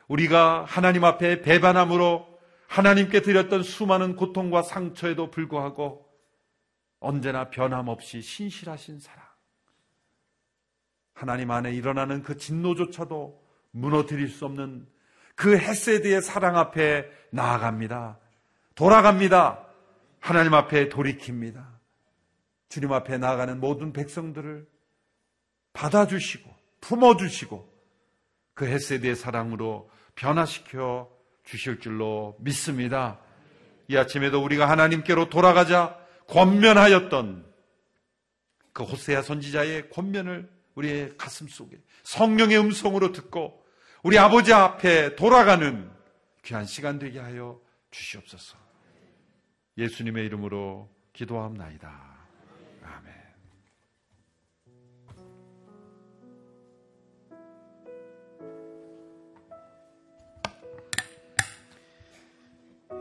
우리가 0.08 0.64
하나님 0.64 1.04
앞에 1.04 1.42
배반함으로 1.42 2.26
하나님께 2.68 3.22
드렸던 3.22 3.62
수많은 3.62 4.16
고통과 4.16 4.62
상처에도 4.62 5.30
불구하고 5.30 6.06
언제나 7.00 7.50
변함없이 7.50 8.22
신실하신 8.22 9.00
사랑. 9.00 9.24
하나님 11.14 11.50
안에 11.50 11.72
일어나는 11.72 12.22
그 12.22 12.36
진노조차도 12.36 13.42
무너뜨릴 13.70 14.28
수 14.28 14.44
없는 14.44 14.86
그 15.34 15.56
헤세드의 15.56 16.22
사랑 16.22 16.56
앞에 16.56 17.10
나아갑니다. 17.30 18.18
돌아갑니다. 18.74 19.66
하나님 20.20 20.54
앞에 20.54 20.88
돌이킵니다. 20.88 21.64
주님 22.68 22.92
앞에 22.92 23.18
나아가는 23.18 23.60
모든 23.60 23.92
백성들을 23.92 24.66
받아주시고 25.76 26.50
품어주시고 26.80 27.76
그 28.54 28.66
헤세드의 28.66 29.14
사랑으로 29.14 29.90
변화시켜 30.14 31.10
주실 31.44 31.80
줄로 31.80 32.36
믿습니다. 32.40 33.20
이 33.88 33.96
아침에도 33.96 34.42
우리가 34.42 34.68
하나님께로 34.68 35.28
돌아가자 35.28 35.98
권면하였던 36.28 37.46
그 38.72 38.82
호세아 38.82 39.22
선지자의 39.22 39.90
권면을 39.90 40.50
우리의 40.74 41.14
가슴 41.16 41.46
속에 41.46 41.76
성령의 42.02 42.58
음성으로 42.58 43.12
듣고 43.12 43.62
우리 44.02 44.18
아버지 44.18 44.52
앞에 44.52 45.14
돌아가는 45.16 45.90
귀한 46.42 46.64
시간 46.64 46.98
되게 46.98 47.18
하여 47.18 47.60
주시옵소서. 47.90 48.56
예수님의 49.78 50.24
이름으로 50.26 50.90
기도함나이다. 51.12 52.15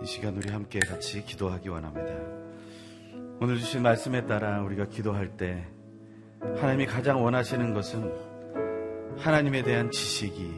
이 0.04 0.06
시간 0.06 0.36
우리 0.36 0.50
함께 0.50 0.80
같이 0.80 1.24
기도하기 1.26 1.70
원합니다. 1.70 2.14
오늘 3.40 3.58
주신 3.58 3.82
말씀에 3.82 4.26
따라 4.28 4.62
우리가 4.62 4.86
기도할 4.86 5.38
때 5.38 5.66
하나님이 6.40 6.86
가장 6.86 7.24
원하시는 7.24 7.74
것은 7.74 8.14
하나님에 9.18 9.64
대한 9.64 9.90
지식이 9.92 10.54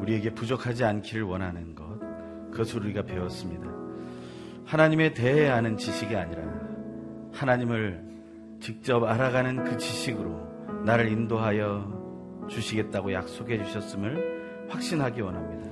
우리에게 0.00 0.30
부족하지 0.30 0.84
않기를 0.84 1.22
원하는 1.22 1.74
것. 1.74 1.98
그것을 2.50 2.80
우리가 2.80 3.02
배웠습니다. 3.02 3.66
하나님에 4.66 5.14
대해 5.14 5.48
아는 5.48 5.76
지식이 5.76 6.14
아니라 6.14 6.42
하나님을 7.32 8.02
직접 8.60 9.02
알아가는 9.04 9.64
그 9.64 9.78
지식으로 9.78 10.82
나를 10.84 11.10
인도하여 11.10 12.46
주시겠다고 12.48 13.12
약속해 13.12 13.62
주셨음을 13.64 14.66
확신하기 14.68 15.20
원합니다. 15.20 15.70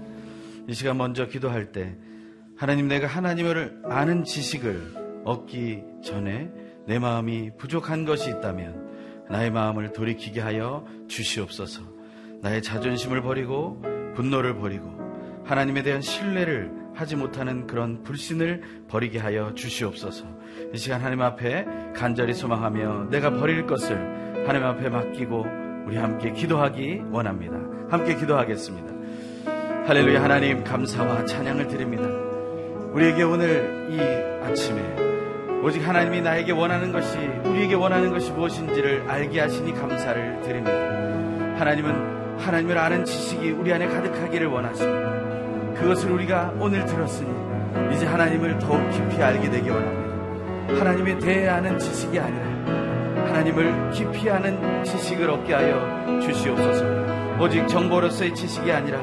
이 0.68 0.72
시간 0.72 0.96
먼저 0.96 1.26
기도할 1.26 1.72
때 1.72 1.96
하나님 2.58 2.88
내가 2.88 3.06
하나님을 3.06 3.82
아는 3.84 4.24
지식을 4.24 5.22
얻기 5.24 5.84
전에 6.02 6.50
내 6.86 6.98
마음이 6.98 7.52
부족한 7.56 8.04
것이 8.04 8.30
있다면 8.30 9.26
나의 9.30 9.52
마음을 9.52 9.92
돌이키게 9.92 10.40
하여 10.40 10.84
주시옵소서. 11.06 11.82
나의 12.42 12.60
자존심을 12.62 13.22
버리고 13.22 13.80
분노를 14.16 14.56
버리고 14.56 14.90
하나님에 15.44 15.84
대한 15.84 16.02
신뢰를 16.02 16.72
하지 16.94 17.14
못하는 17.14 17.68
그런 17.68 18.02
불신을 18.02 18.86
버리게 18.88 19.20
하여 19.20 19.54
주시옵소서. 19.54 20.26
이 20.74 20.78
시간 20.78 21.00
하나님 21.00 21.22
앞에 21.22 21.64
간절히 21.94 22.34
소망하며 22.34 23.10
내가 23.10 23.30
버릴 23.30 23.66
것을 23.66 23.96
하나님 24.48 24.64
앞에 24.64 24.88
맡기고 24.88 25.46
우리 25.86 25.96
함께 25.96 26.32
기도하기 26.32 27.02
원합니다. 27.12 27.56
함께 27.88 28.16
기도하겠습니다. 28.16 28.88
할렐루야 29.86 30.24
하나님 30.24 30.64
감사와 30.64 31.24
찬양을 31.24 31.68
드립니다. 31.68 32.27
우리에게 32.92 33.22
오늘 33.22 33.86
이 33.90 34.00
아침에 34.44 34.80
오직 35.62 35.86
하나님이 35.86 36.20
나에게 36.22 36.52
원하는 36.52 36.92
것이 36.92 37.18
우리에게 37.44 37.74
원하는 37.74 38.10
것이 38.10 38.30
무엇인지를 38.32 39.04
알게 39.08 39.40
하시니 39.40 39.74
감사를 39.74 40.40
드립니다. 40.42 40.72
하나님은 41.58 42.38
하나님을 42.38 42.78
아는 42.78 43.04
지식이 43.04 43.50
우리 43.50 43.72
안에 43.72 43.86
가득하기를 43.88 44.46
원하십니다. 44.46 45.74
그것을 45.74 46.12
우리가 46.12 46.54
오늘 46.58 46.84
들었으니 46.86 47.28
이제 47.92 48.06
하나님을 48.06 48.58
더욱 48.58 48.88
깊이 48.90 49.22
알게 49.22 49.50
되기 49.50 49.68
원합니다. 49.68 50.78
하나님에 50.78 51.18
대해 51.18 51.48
아는 51.48 51.78
지식이 51.78 52.18
아니라 52.18 52.46
하나님을 53.26 53.90
깊이 53.90 54.30
아는 54.30 54.84
지식을 54.84 55.28
얻게 55.28 55.54
하여 55.54 56.20
주시옵소서. 56.20 56.84
오직 57.40 57.66
정보로서의 57.68 58.34
지식이 58.34 58.72
아니라 58.72 58.98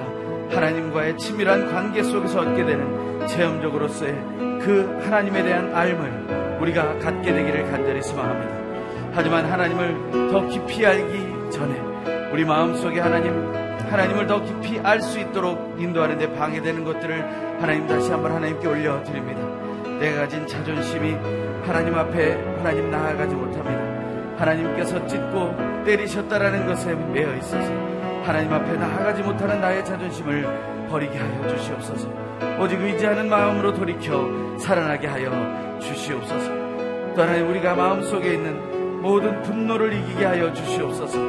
하나님과의 0.49 1.17
치밀한 1.17 1.71
관계 1.71 2.03
속에서 2.03 2.41
얻게 2.41 2.65
되는 2.65 3.04
체험적으로서의 3.27 4.13
그 4.61 4.99
하나님에 5.03 5.43
대한 5.43 5.73
알을 5.73 6.57
우리가 6.59 6.99
갖게 6.99 7.33
되기를 7.33 7.71
간절히 7.71 8.01
소망합니다. 8.01 8.55
하지만 9.13 9.45
하나님을 9.45 10.31
더 10.31 10.47
깊이 10.47 10.85
알기 10.85 11.49
전에 11.51 11.79
우리 12.31 12.43
마음속에 12.45 12.99
하나님 12.99 13.53
하나님을 13.89 14.27
더 14.27 14.41
깊이 14.43 14.79
알 14.79 15.01
수 15.01 15.19
있도록 15.19 15.75
인도하는 15.79 16.17
데 16.17 16.31
방해되는 16.33 16.83
것들을 16.83 17.61
하나님 17.61 17.87
다시 17.87 18.11
한번 18.11 18.31
하나님께 18.31 18.67
올려 18.67 19.01
드립니다. 19.03 19.41
내가 19.99 20.21
가진 20.21 20.45
자존심이 20.47 21.13
하나님 21.65 21.95
앞에 21.95 22.33
하나님 22.57 22.89
나아가지 22.91 23.35
못합니다. 23.35 24.35
하나님께서 24.37 25.05
찢고 25.07 25.55
때리셨다라는 25.85 26.65
것에 26.65 26.93
매여 26.93 27.35
있어서 27.37 27.71
하나님 28.23 28.51
앞에 28.51 28.73
나아가지 28.73 29.21
못하는 29.21 29.61
나의 29.61 29.85
자존심을 29.85 30.87
버리게 30.89 31.17
하여 31.17 31.47
주시옵소서. 31.55 32.24
오직 32.59 32.81
의지하는 32.81 33.29
마음으로 33.29 33.73
돌이켜 33.73 34.57
살아나게 34.57 35.07
하여 35.07 35.79
주시옵소서. 35.79 36.49
또 37.15 37.21
하나님 37.21 37.49
우리가 37.49 37.75
마음속에 37.75 38.33
있는 38.33 39.01
모든 39.01 39.41
분노를 39.41 39.93
이기게 39.93 40.25
하여 40.25 40.51
주시옵소서. 40.53 41.19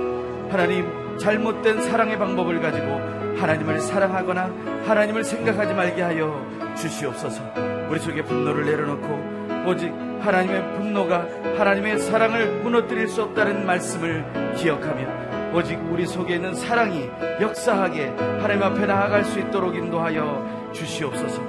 하나님 0.50 1.18
잘못된 1.18 1.82
사랑의 1.82 2.18
방법을 2.18 2.60
가지고 2.60 3.00
하나님을 3.38 3.80
사랑하거나 3.80 4.50
하나님을 4.86 5.24
생각하지 5.24 5.74
말게 5.74 6.02
하여 6.02 6.44
주시옵소서. 6.76 7.42
우리 7.90 7.98
속에 8.00 8.22
분노를 8.22 8.64
내려놓고 8.64 9.68
오직 9.68 9.92
하나님의 10.20 10.74
분노가 10.74 11.26
하나님의 11.56 11.98
사랑을 11.98 12.62
무너뜨릴 12.62 13.08
수 13.08 13.22
없다는 13.22 13.66
말씀을 13.66 14.54
기억하며 14.56 15.26
오직 15.54 15.78
우리 15.90 16.06
속에 16.06 16.36
있는 16.36 16.54
사랑이 16.54 17.08
역사하게 17.40 18.14
하나님 18.40 18.62
앞에 18.62 18.86
나아갈 18.86 19.24
수 19.24 19.38
있도록 19.38 19.74
인도하여 19.74 20.65
주시옵소서. 20.76 21.42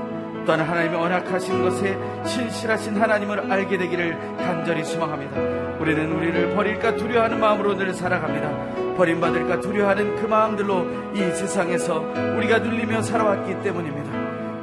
또한 0.45 0.61
하나님의 0.61 0.97
언약하신 0.97 1.61
것에 1.61 1.97
신실하신 2.25 2.95
하나님을 2.95 3.51
알게 3.51 3.77
되기를 3.77 4.17
간절히 4.37 4.83
소망합니다. 4.85 5.77
우리는 5.79 6.11
우리를 6.11 6.55
버릴까 6.55 6.95
두려워하는 6.95 7.39
마음으로 7.39 7.75
늘 7.75 7.93
살아갑니다. 7.93 8.95
버림받을까 8.95 9.59
두려워하는 9.59 10.15
그 10.15 10.25
마음들로 10.25 10.87
이 11.13 11.19
세상에서 11.19 11.99
우리가 12.37 12.59
눌리며 12.59 13.01
살아왔기 13.01 13.61
때문입니다. 13.61 14.07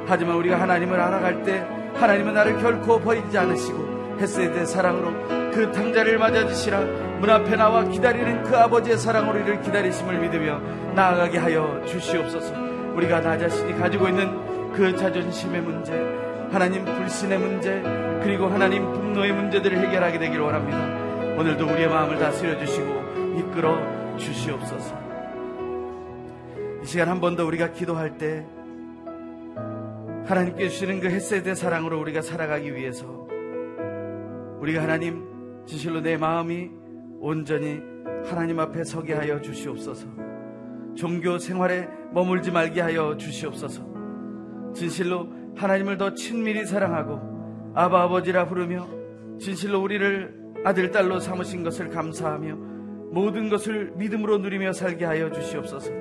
하지만 0.07 0.35
우리가 0.37 0.59
하나님을 0.59 0.99
알아갈 0.99 1.43
때 1.43 1.65
하나님은 1.95 2.33
나를 2.33 2.57
결코 2.57 2.99
버리지 2.99 3.37
않으시고 3.37 4.17
햇세의 4.19 4.65
사랑으로 4.65 5.51
그 5.51 5.71
당자를 5.71 6.17
맞아주시라 6.17 6.79
문 7.19 7.29
앞에 7.29 7.55
나와 7.55 7.83
기다리는 7.83 8.43
그 8.43 8.57
아버지의 8.57 8.97
사랑으로 8.97 9.39
이를 9.39 9.61
기다리심을 9.61 10.19
믿으며 10.19 10.59
나아가게 10.95 11.37
하여 11.37 11.81
주시옵소서 11.85 12.53
우리가 12.95 13.21
나 13.21 13.37
자신이 13.37 13.77
가지고 13.77 14.07
있는 14.09 14.54
그 14.75 14.95
자존심의 14.95 15.61
문제 15.61 15.93
하나님 16.51 16.83
불신의 16.85 17.39
문제 17.39 17.81
그리고 18.23 18.47
하나님 18.47 18.91
분노의 18.91 19.31
문제들을 19.33 19.77
해결하게 19.77 20.19
되기를 20.19 20.41
원합니다 20.41 21.39
오늘도 21.39 21.65
우리의 21.65 21.87
마음을 21.89 22.17
다스려 22.19 22.57
주시고 22.59 22.87
이끌어 23.39 24.17
주시옵소서 24.17 25.05
이 26.83 26.85
시간 26.85 27.09
한 27.09 27.19
번 27.19 27.35
더 27.35 27.45
우리가 27.45 27.71
기도할 27.71 28.17
때 28.17 28.45
하나님께 30.25 30.69
주시는 30.69 30.99
그 31.01 31.07
햇세대 31.09 31.53
사랑으로 31.55 31.99
우리가 32.01 32.21
살아가기 32.21 32.75
위해서 32.75 33.05
우리가 34.59 34.81
하나님 34.83 35.25
진실로 35.65 36.01
내 36.01 36.17
마음이 36.17 36.71
온전히 37.19 37.81
하나님 38.25 38.59
앞에 38.59 38.83
서게 38.83 39.13
하여 39.13 39.39
주시옵소서. 39.41 40.07
종교 40.95 41.37
생활에 41.37 41.87
머물지 42.11 42.51
말게 42.51 42.81
하여 42.81 43.15
주시옵소서. 43.17 43.83
진실로 44.75 45.27
하나님을 45.55 45.97
더 45.97 46.13
친밀히 46.13 46.65
사랑하고 46.65 47.73
아바 47.73 48.03
아버지라 48.03 48.45
부르며 48.45 48.87
진실로 49.39 49.81
우리를 49.81 50.45
아들 50.63 50.91
딸로 50.91 51.19
삼으신 51.19 51.63
것을 51.63 51.89
감사하며 51.89 52.55
모든 53.11 53.49
것을 53.49 53.93
믿음으로 53.95 54.39
누리며 54.39 54.73
살게 54.73 55.05
하여 55.05 55.31
주시옵소서. 55.31 55.91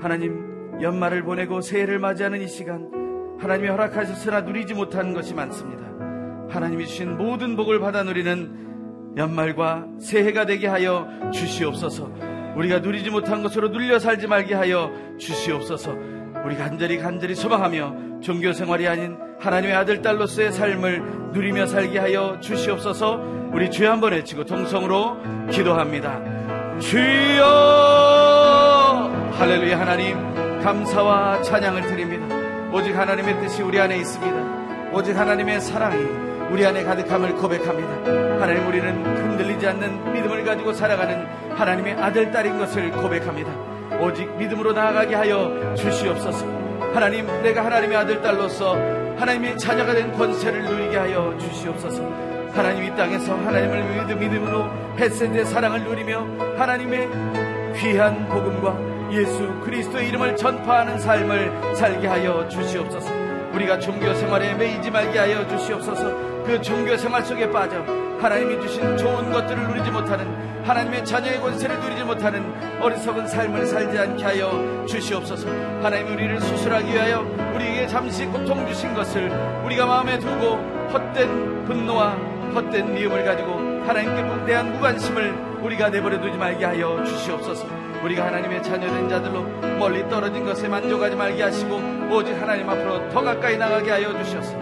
하나님 0.00 0.80
연말을 0.82 1.22
보내고 1.22 1.60
새해를 1.60 1.98
맞이하는 1.98 2.40
이 2.40 2.48
시간 2.48 2.90
하나님이 3.38 3.68
허락하셨으나 3.68 4.42
누리지 4.42 4.74
못한 4.74 5.14
것이 5.14 5.34
많습니다. 5.34 5.84
하나님이 6.48 6.86
주신 6.86 7.16
모든 7.16 7.56
복을 7.56 7.78
받아 7.78 8.02
누리는 8.02 9.14
연말과 9.16 9.86
새해가 10.00 10.46
되게 10.46 10.66
하여 10.66 11.08
주시옵소서. 11.32 12.10
우리가 12.56 12.80
누리지 12.80 13.10
못한 13.10 13.42
것으로 13.42 13.68
눌려 13.68 13.98
살지 13.98 14.26
말게 14.26 14.54
하여 14.54 14.90
주시옵소서. 15.18 16.19
우리 16.44 16.56
간절히 16.56 16.98
간절히 16.98 17.34
소망하며 17.34 18.20
종교 18.20 18.52
생활이 18.52 18.86
아닌 18.88 19.16
하나님의 19.38 19.74
아들 19.74 20.02
딸로서의 20.02 20.52
삶을 20.52 21.32
누리며 21.32 21.66
살게 21.66 21.98
하여 21.98 22.38
주시옵소서. 22.40 23.20
우리 23.52 23.70
주여 23.70 23.92
한번 23.92 24.12
외치고 24.12 24.44
동성으로 24.44 25.18
기도합니다. 25.50 26.20
주여 26.78 27.44
할렐루야 29.32 29.80
하나님 29.80 30.60
감사와 30.62 31.42
찬양을 31.42 31.82
드립니다. 31.86 32.26
오직 32.72 32.96
하나님의 32.96 33.40
뜻이 33.40 33.62
우리 33.62 33.80
안에 33.80 33.96
있습니다. 33.96 34.92
오직 34.92 35.16
하나님의 35.16 35.60
사랑이 35.60 36.30
우리 36.50 36.66
안에 36.66 36.84
가득함을 36.84 37.36
고백합니다. 37.36 38.42
하나님 38.42 38.66
우리는 38.66 39.04
흔들리지 39.04 39.66
않는 39.68 40.12
믿음을 40.12 40.44
가지고 40.44 40.72
살아가는 40.72 41.26
하나님의 41.54 41.94
아들, 41.94 42.30
딸인 42.30 42.58
것을 42.58 42.90
고백합니다. 42.90 43.79
오직 44.00 44.30
믿음으로 44.36 44.72
나아가게 44.72 45.14
하여 45.14 45.74
주시옵소서. 45.76 46.46
하나님, 46.92 47.26
내가 47.42 47.64
하나님의 47.64 47.96
아들, 47.96 48.20
딸로서 48.20 48.74
하나님의 49.18 49.58
자녀가 49.58 49.92
된 49.92 50.12
권세를 50.12 50.62
누리게 50.64 50.96
하여 50.96 51.36
주시옵소서. 51.38 52.02
하나님 52.52 52.84
이 52.84 52.96
땅에서 52.96 53.36
하나님을 53.36 54.06
믿음, 54.06 54.18
믿음으로 54.18 54.66
햇센의 54.98 55.44
사랑을 55.44 55.84
누리며 55.84 56.26
하나님의 56.56 57.08
귀한 57.76 58.28
복음과 58.28 59.12
예수 59.12 59.48
그리스도의 59.60 60.08
이름을 60.08 60.36
전파하는 60.36 60.98
삶을 60.98 61.74
살게 61.76 62.06
하여 62.06 62.48
주시옵소서. 62.48 63.10
우리가 63.54 63.78
종교 63.78 64.12
생활에 64.14 64.54
매이지 64.54 64.90
말게 64.90 65.18
하여 65.18 65.46
주시옵소서. 65.46 66.44
그 66.44 66.60
종교 66.62 66.96
생활 66.96 67.24
속에 67.24 67.50
빠져 67.50 67.84
하나님이 68.20 68.60
주신 68.60 68.96
좋은 68.96 69.30
것들을 69.30 69.68
누리지 69.68 69.90
못하는 69.90 70.49
하나님의 70.64 71.04
자녀의 71.04 71.40
권세를 71.40 71.80
누리지 71.80 72.04
못하는 72.04 72.44
어리석은 72.80 73.26
삶을 73.26 73.66
살지 73.66 73.98
않게 73.98 74.24
하여 74.24 74.84
주시옵소서. 74.86 75.48
하나님 75.82 76.12
우리를 76.12 76.40
수술하기 76.40 76.92
위하여 76.92 77.20
우리에게 77.54 77.86
잠시 77.86 78.26
고통 78.26 78.66
주신 78.66 78.94
것을 78.94 79.30
우리가 79.64 79.86
마음에 79.86 80.18
두고 80.18 80.56
헛된 80.92 81.64
분노와 81.64 82.10
헛된 82.54 82.94
미움을 82.94 83.24
가지고 83.24 83.54
하나님께 83.86 84.46
대한 84.46 84.72
무관심을 84.72 85.60
우리가 85.62 85.90
내버려 85.90 86.20
두지 86.20 86.36
말게 86.36 86.64
하여 86.64 87.02
주시옵소서. 87.04 87.66
우리가 88.02 88.26
하나님의 88.26 88.62
자녀된 88.62 89.08
자들로 89.08 89.42
멀리 89.78 90.08
떨어진 90.08 90.44
것에 90.44 90.68
만족하지 90.68 91.16
말게 91.16 91.42
하시고 91.42 91.80
오직 92.10 92.32
하나님 92.32 92.68
앞으로 92.68 93.08
더 93.10 93.22
가까이 93.22 93.56
나가게 93.56 93.90
하여 93.90 94.16
주시옵소서. 94.22 94.56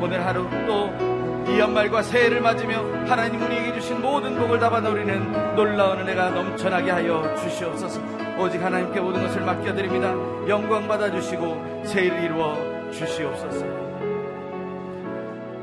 오늘 0.00 0.24
하루 0.24 0.48
또 0.66 1.13
이 1.46 1.58
연말과 1.58 2.02
새해를 2.02 2.40
맞으며 2.40 3.04
하나님 3.06 3.40
우리에게 3.42 3.74
주신 3.74 4.00
모든 4.00 4.34
복을 4.36 4.58
담아 4.58 4.80
누리는 4.80 5.54
놀라운 5.54 6.00
은혜가 6.00 6.30
넘쳐나게 6.30 6.90
하여 6.90 7.34
주시옵소서. 7.36 8.00
오직 8.38 8.62
하나님께 8.62 9.00
모든 9.00 9.22
것을 9.22 9.42
맡겨드립니다. 9.42 10.12
영광 10.48 10.88
받아주시고 10.88 11.84
새해를 11.84 12.24
이루어 12.24 12.90
주시옵소서. 12.90 13.66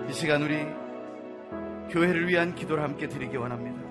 이 0.07 0.13
시간 0.13 0.43
우리 0.43 0.65
교회를 1.89 2.27
위한 2.27 2.53
기도를 2.53 2.83
함께 2.83 3.07
드리기 3.07 3.35
원합니다. 3.37 3.81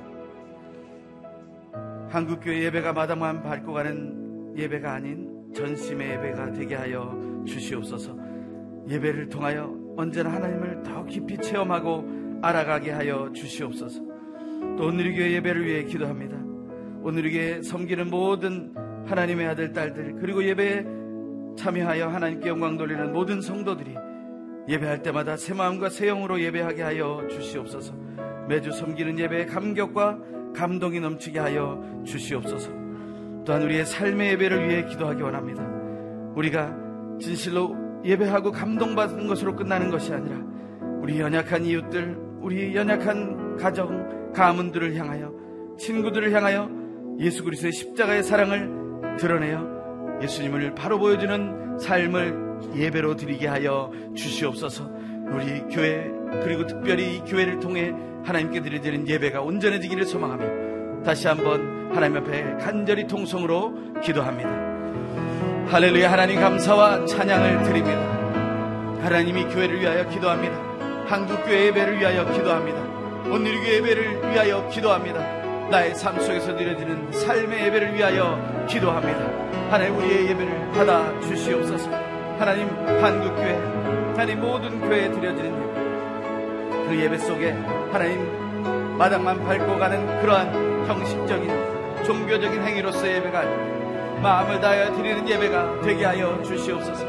한국교회 2.10 2.62
예배가 2.64 2.92
마당만 2.92 3.42
밟고 3.42 3.72
가는 3.72 4.54
예배가 4.56 4.92
아닌 4.92 5.52
전심의 5.54 6.10
예배가 6.12 6.52
되게 6.52 6.74
하여 6.76 7.16
주시옵소서. 7.46 8.16
예배를 8.88 9.28
통하여 9.28 9.79
언제나 10.00 10.32
하나님을 10.32 10.82
더 10.82 11.04
깊이 11.04 11.36
체험하고 11.38 12.40
알아가게 12.42 12.90
하여 12.90 13.30
주시옵소서. 13.32 14.00
또 14.76 14.86
오늘 14.86 15.06
이 15.06 15.14
교회 15.14 15.32
예배를 15.32 15.66
위해 15.66 15.84
기도합니다. 15.84 16.36
오늘 17.02 17.26
이 17.26 17.32
교회 17.32 17.62
섬기는 17.62 18.08
모든 18.08 18.74
하나님의 19.06 19.46
아들, 19.48 19.72
딸들, 19.72 20.16
그리고 20.20 20.44
예배에 20.44 20.86
참여하여 21.56 22.08
하나님께 22.08 22.48
영광 22.48 22.76
돌리는 22.76 23.12
모든 23.12 23.40
성도들이 23.40 23.94
예배할 24.68 25.02
때마다 25.02 25.36
새 25.36 25.54
마음과 25.54 25.90
새 25.90 26.06
영으로 26.06 26.40
예배하게 26.40 26.82
하여 26.82 27.26
주시옵소서. 27.28 27.94
매주 28.48 28.72
섬기는 28.72 29.18
예배의 29.18 29.46
감격과 29.46 30.18
감동이 30.54 31.00
넘치게 31.00 31.38
하여 31.38 32.02
주시옵소서. 32.04 32.70
또한 33.44 33.62
우리의 33.62 33.84
삶의 33.84 34.32
예배를 34.32 34.68
위해 34.68 34.84
기도하기 34.84 35.22
원합니다. 35.22 35.62
우리가 36.34 36.76
진실로 37.20 37.79
예배하고 38.04 38.52
감동받는 38.52 39.26
것으로 39.26 39.56
끝나는 39.56 39.90
것이 39.90 40.12
아니라 40.12 40.38
우리 41.00 41.20
연약한 41.20 41.64
이웃들, 41.64 42.16
우리 42.40 42.74
연약한 42.74 43.56
가정, 43.56 44.32
가문들을 44.32 44.94
향하여 44.96 45.32
친구들을 45.78 46.32
향하여 46.32 46.70
예수 47.18 47.44
그리스도의 47.44 47.72
십자가의 47.72 48.22
사랑을 48.22 49.16
드러내어 49.18 50.20
예수님을 50.22 50.74
바로 50.74 50.98
보여주는 50.98 51.78
삶을 51.78 52.50
예배로 52.76 53.16
드리게 53.16 53.46
하여 53.46 53.90
주시옵소서. 54.14 54.90
우리 55.30 55.60
교회 55.74 56.10
그리고 56.42 56.66
특별히 56.66 57.16
이 57.16 57.20
교회를 57.20 57.60
통해 57.60 57.92
하나님께 58.24 58.60
드려지는 58.60 59.08
예배가 59.08 59.40
온전해지기를 59.40 60.04
소망하며 60.04 61.02
다시 61.02 61.28
한번 61.28 61.90
하나님 61.92 62.18
앞에 62.18 62.56
간절히 62.58 63.06
통성으로 63.06 64.00
기도합니다. 64.02 64.69
할렐루야 65.68 66.10
하나님 66.10 66.40
감사와 66.40 67.04
찬양을 67.06 67.62
드립니다. 67.62 68.00
하나님이 69.02 69.44
교회를 69.44 69.80
위하여 69.80 70.08
기도합니다. 70.08 70.56
한국교회 71.06 71.66
예배를 71.66 71.98
위하여 71.98 72.24
기도합니다. 72.32 72.80
오늘 73.30 73.54
교회 73.60 73.76
예배를 73.76 74.32
위하여 74.32 74.68
기도합니다. 74.68 75.20
나의 75.70 75.94
삶 75.94 76.20
속에서 76.20 76.56
드려지는 76.56 77.12
삶의 77.12 77.66
예배를 77.66 77.94
위하여 77.94 78.66
기도합니다. 78.68 79.20
하나님 79.70 79.96
우리의 79.96 80.30
예배를 80.30 80.72
받아 80.72 81.20
주시옵소서. 81.20 81.90
하나님 82.38 82.68
한국교회 83.02 83.54
하나님 84.16 84.40
모든 84.40 84.80
교회에 84.80 85.10
드려지는 85.10 85.52
예배 85.54 86.88
그 86.88 87.00
예배 87.00 87.18
속에 87.18 87.52
하나님 87.92 88.96
마당만 88.98 89.44
밟고 89.44 89.78
가는 89.78 90.20
그러한 90.20 90.88
형식적인 90.88 92.04
종교적인 92.04 92.62
행위로서의 92.62 93.16
예배가 93.16 93.38
아니라 93.40 93.79
마음을 94.22 94.60
다하여 94.60 94.94
드리는 94.94 95.28
예배가 95.28 95.80
되게 95.82 96.04
하여 96.04 96.42
주시옵소서. 96.42 97.04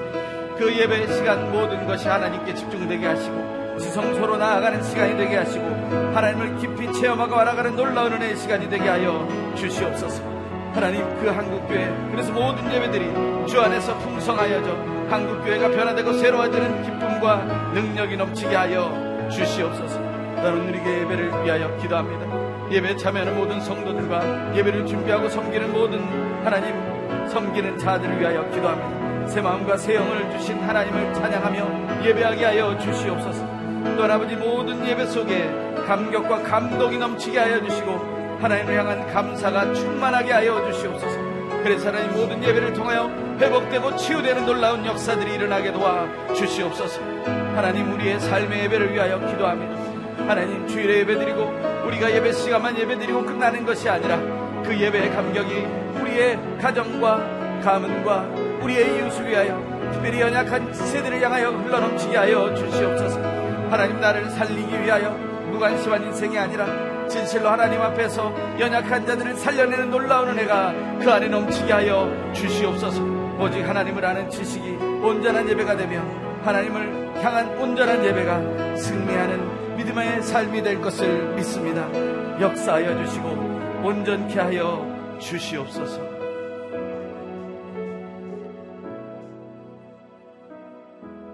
그 0.57 0.74
예배 0.78 1.07
시간 1.14 1.51
모든 1.51 1.86
것이 1.86 2.07
하나님께 2.07 2.53
집중되게 2.53 3.05
하시고 3.05 3.78
지성소로 3.80 4.38
나아가는 4.38 4.82
시간이 4.84 5.18
되게 5.18 5.38
하시고 5.38 5.66
하나님을 6.14 6.57
깊이 6.57 6.91
체험하고 6.93 7.36
알아가는 7.36 7.76
놀라운 7.76 8.14
은혜의 8.14 8.38
시간이 8.38 8.70
되게 8.70 8.88
하여 8.88 9.28
주시옵소서. 9.55 10.22
하나님 10.74 11.01
그 11.20 11.28
한국교회 11.28 11.93
그래서 12.12 12.32
모든 12.32 12.72
예배들이 12.72 13.47
주 13.47 13.59
안에서 13.59 13.97
풍성하여져 13.97 14.72
한국교회가 15.09 15.70
변화되고 15.70 16.14
새로워지는 16.14 16.84
기쁨과 16.84 17.72
능력이 17.74 18.16
넘치게 18.16 18.55
하여 18.55 19.28
주시옵소서. 19.30 19.99
나는 19.99 20.70
우리에게 20.70 21.01
예배를 21.01 21.43
위하여 21.43 21.76
기도합니다. 21.78 22.72
예배 22.72 22.95
참여하는 22.95 23.38
모든 23.38 23.59
성도들과 23.59 24.55
예배를 24.55 24.86
준비하고 24.86 25.28
섬기는 25.28 25.74
모든 25.74 25.99
하나님 26.45 26.91
섬기는 27.30 27.78
자들을 27.78 28.20
위하여 28.20 28.49
기도합니다. 28.49 29.28
새 29.28 29.41
마음과 29.41 29.78
새 29.78 29.95
영을 29.95 30.30
주신 30.32 30.59
하나님을 30.59 31.14
찬양하며 31.14 32.03
예배하게 32.03 32.45
하여 32.45 32.78
주시옵소서. 32.78 33.45
또 33.97 34.03
아버지 34.03 34.36
모든 34.36 34.86
예배 34.86 35.05
속에 35.07 35.49
감격과 35.88 36.43
감동이 36.43 36.97
넘치게 36.97 37.39
하여 37.39 37.62
주시고 37.64 38.38
하나님을 38.41 38.78
향한 38.78 39.07
감사가 39.14 39.74
충만하게 39.74 40.32
하여 40.32 40.72
주시옵소서. 40.72 41.18
그래서 41.64 41.89
하나님 41.89 42.12
모든 42.14 42.43
예배를 42.43 42.74
통하여 42.74 43.09
회복되고 43.39 43.95
치유되는 43.95 44.45
놀라운 44.45 44.86
역사들이 44.86 45.36
일어나게 45.36 45.72
도와 45.72 46.07
주시옵소서. 46.34 47.01
하나님 47.55 47.93
우리의 47.93 48.20
삶의 48.20 48.64
예배를 48.66 48.93
위하여 48.93 49.20
기도합니다. 49.20 50.28
하나님 50.28 50.68
주일에 50.68 50.99
예배드리고 50.99 51.86
우리가 51.88 52.12
예배 52.12 52.32
시간만 52.34 52.78
예배드리고 52.78 53.26
끝나는 53.26 53.66
것이 53.66 53.89
아니라 53.89 54.18
그 54.64 54.78
예배의 54.80 55.12
감격이 55.12 55.68
우리의 56.12 56.38
가정과 56.59 57.62
가문과 57.64 58.26
우리의 58.62 58.97
이웃을 58.97 59.30
위하여 59.30 59.91
특별히 59.93 60.20
연약한 60.20 60.74
세대를 60.74 61.22
향하여 61.22 61.49
흘러넘치게 61.51 62.18
하여 62.18 62.53
주시옵소서 62.53 63.20
하나님 63.70 63.99
나를 63.99 64.30
살리기 64.30 64.82
위하여 64.82 65.12
무관심한 65.51 66.03
인생이 66.03 66.38
아니라 66.38 67.07
진실로 67.07 67.49
하나님 67.49 67.82
앞에서 67.82 68.34
연약한 68.59 69.05
자들을 69.05 69.36
살려내는 69.36 69.89
놀라운 69.89 70.30
은혜가 70.30 70.99
그 71.01 71.12
안에 71.12 71.28
넘치게 71.28 71.72
하여 71.72 72.12
주시옵소서 72.34 73.01
오직 73.39 73.68
하나님을 73.68 74.03
아는 74.05 74.30
지식이 74.30 74.78
온전한 75.01 75.47
예배가 75.49 75.76
되며 75.78 76.01
하나님을 76.43 77.24
향한 77.24 77.47
온전한 77.57 78.03
예배가 78.03 78.76
승리하는 78.76 79.78
믿음의 79.78 80.22
삶이 80.22 80.62
될 80.62 80.80
것을 80.82 81.34
믿습니다. 81.36 81.88
역사하여 82.39 83.03
주시고 83.03 83.82
온전케 83.84 84.39
하여 84.39 85.01
주시옵소서. 85.22 86.01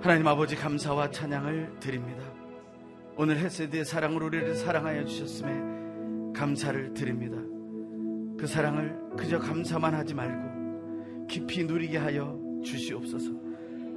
하나님 0.01 0.27
아버지 0.27 0.55
감사와 0.55 1.09
찬양을 1.09 1.79
드립니다. 1.79 2.23
오늘 3.15 3.38
헤세드의 3.38 3.83
사랑으로 3.83 4.27
우리를 4.27 4.55
사랑하여 4.55 5.05
주셨음에 5.05 6.33
감사를 6.33 6.93
드립니다. 6.93 7.38
그 8.38 8.45
사랑을 8.45 8.95
그저 9.17 9.39
감사만 9.39 9.95
하지 9.95 10.13
말고 10.13 11.25
깊이 11.27 11.63
누리게 11.63 11.97
하여 11.97 12.39
주시옵소서. 12.63 13.31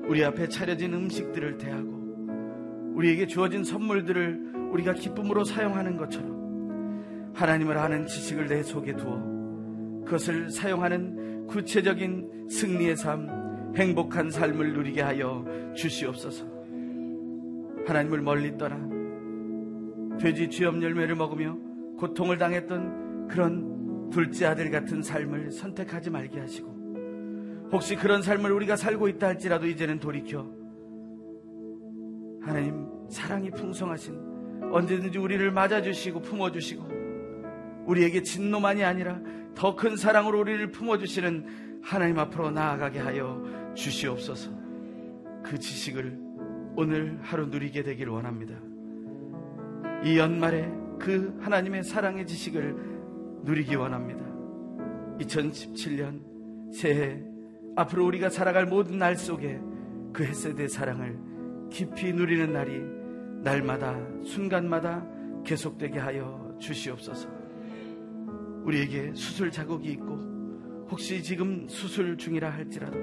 우리 0.06 0.24
앞에 0.24 0.48
차려진 0.48 0.94
음식들을 0.94 1.58
대하고 1.58 2.94
우리에게 2.94 3.26
주어진 3.26 3.62
선물들을 3.62 4.70
우리가 4.72 4.94
기쁨으로 4.94 5.44
사용하는 5.44 5.96
것처럼 5.96 7.32
하나님을 7.34 7.76
아는 7.76 8.06
지식을 8.06 8.48
내 8.48 8.62
속에 8.62 8.96
두어 8.96 9.39
그것을 10.10 10.50
사용하는 10.50 11.46
구체적인 11.46 12.48
승리의 12.50 12.96
삶, 12.96 13.28
행복한 13.76 14.28
삶을 14.28 14.72
누리게 14.72 15.02
하여 15.02 15.44
주시옵소서. 15.76 16.44
하나님을 17.86 18.20
멀리 18.20 18.58
떠나 18.58 18.76
돼지 20.18 20.50
쥐염 20.50 20.82
열매를 20.82 21.14
먹으며 21.14 21.56
고통을 21.96 22.38
당했던 22.38 23.28
그런 23.28 24.10
둘째 24.10 24.46
아들 24.46 24.70
같은 24.72 25.00
삶을 25.00 25.52
선택하지 25.52 26.10
말게 26.10 26.40
하시고 26.40 27.68
혹시 27.72 27.94
그런 27.94 28.20
삶을 28.20 28.50
우리가 28.50 28.74
살고 28.74 29.06
있다 29.08 29.28
할지라도 29.28 29.68
이제는 29.68 30.00
돌이켜 30.00 30.50
하나님 32.42 32.88
사랑이 33.08 33.50
풍성하신 33.52 34.70
언제든지 34.72 35.18
우리를 35.18 35.50
맞아주시고 35.52 36.20
품어주시고 36.22 37.00
우리에게 37.86 38.22
진노만이 38.22 38.84
아니라 38.84 39.20
더 39.54 39.76
큰 39.76 39.96
사랑으로 39.96 40.40
우리를 40.40 40.70
품어주시는 40.70 41.80
하나님 41.82 42.18
앞으로 42.18 42.50
나아가게 42.50 42.98
하여 42.98 43.42
주시옵소서 43.74 44.50
그 45.42 45.58
지식을 45.58 46.18
오늘 46.76 47.18
하루 47.22 47.46
누리게 47.46 47.82
되길 47.82 48.08
원합니다. 48.08 48.54
이 50.04 50.18
연말에 50.18 50.70
그 50.98 51.36
하나님의 51.40 51.84
사랑의 51.84 52.26
지식을 52.26 52.76
누리기 53.42 53.74
원합니다. 53.74 54.24
2017년 55.20 56.20
새해 56.72 57.22
앞으로 57.76 58.06
우리가 58.06 58.30
살아갈 58.30 58.66
모든 58.66 58.98
날 58.98 59.16
속에 59.16 59.60
그 60.12 60.24
햇세드의 60.24 60.68
사랑을 60.68 61.18
깊이 61.70 62.12
누리는 62.12 62.52
날이 62.52 62.82
날마다 63.42 63.96
순간마다 64.24 65.06
계속되게 65.44 65.98
하여 65.98 66.54
주시옵소서. 66.58 67.39
우리에게 68.70 69.12
수술 69.14 69.50
자국이 69.50 69.90
있고 69.92 70.86
혹시 70.88 71.22
지금 71.22 71.68
수술 71.68 72.16
중이라 72.16 72.50
할지라도 72.50 72.98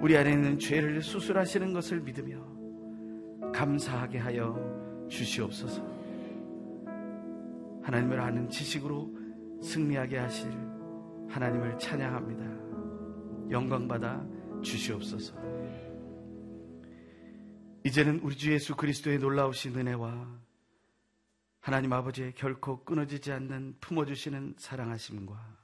우리 0.00 0.16
안에 0.16 0.32
있는 0.32 0.58
죄를 0.58 1.02
수술하시는 1.02 1.72
것을 1.72 2.00
믿으며 2.00 2.38
감사하게 3.52 4.18
하여 4.18 5.06
주시옵소서. 5.08 5.82
하나님을 7.82 8.20
아는 8.20 8.48
지식으로 8.48 9.12
승리하게 9.62 10.18
하실 10.18 10.50
하나님을 11.28 11.78
찬양합니다. 11.78 13.50
영광받아 13.50 14.24
주시옵소서. 14.62 15.34
이제는 17.84 18.20
우리 18.22 18.36
주 18.36 18.52
예수 18.52 18.74
그리스도의 18.74 19.18
놀라우신 19.18 19.76
은혜와 19.76 20.40
하나님 21.60 21.92
아버지의 21.92 22.34
결코 22.34 22.84
끊어지지 22.84 23.32
않는 23.32 23.76
품어주시는 23.80 24.56
사랑하심과 24.58 25.58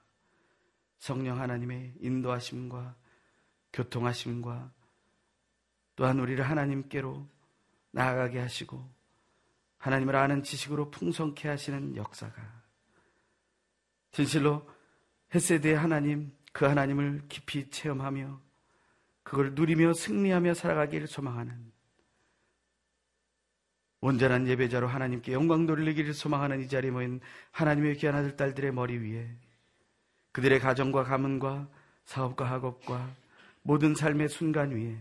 성령 0.99 1.40
하나님의 1.40 1.94
인도하심과 2.01 2.94
교통하심과 3.72 4.72
또한 5.97 6.20
우리를 6.20 6.42
하나님께로 6.49 7.26
나아가게 7.92 8.38
하시고 8.38 8.86
하나님을 9.78 10.16
아는 10.16 10.42
지식으로 10.42 10.90
풍성케 10.90 11.49
하시는 11.49 11.97
역사가 11.97 12.62
진실로 14.12 14.68
헤세드의 15.34 15.76
하나님 15.76 16.32
그 16.53 16.64
하나님을 16.64 17.24
깊이 17.28 17.70
체험하며 17.70 18.40
그걸 19.22 19.55
누리며 19.55 19.92
승리하며 19.94 20.55
살아가기를 20.55 21.07
소망하는 21.07 21.72
온전한 24.07 24.46
예배자로 24.46 24.86
하나님께 24.86 25.32
영광 25.32 25.66
돌리기를 25.66 26.14
소망하는 26.14 26.61
이 26.61 26.68
자리에 26.68 26.92
모인 26.92 27.20
하나님의 27.50 27.96
귀한 27.96 28.14
아들 28.14 28.36
딸들의 28.36 28.70
머리 28.70 28.98
위에 28.98 29.28
그들의 30.30 30.61
가정과 30.61 31.02
가문과 31.02 31.68
사업과 32.04 32.48
학업과 32.48 33.11
모든 33.62 33.96
삶의 33.96 34.28
순간 34.28 34.70
위에 34.70 34.96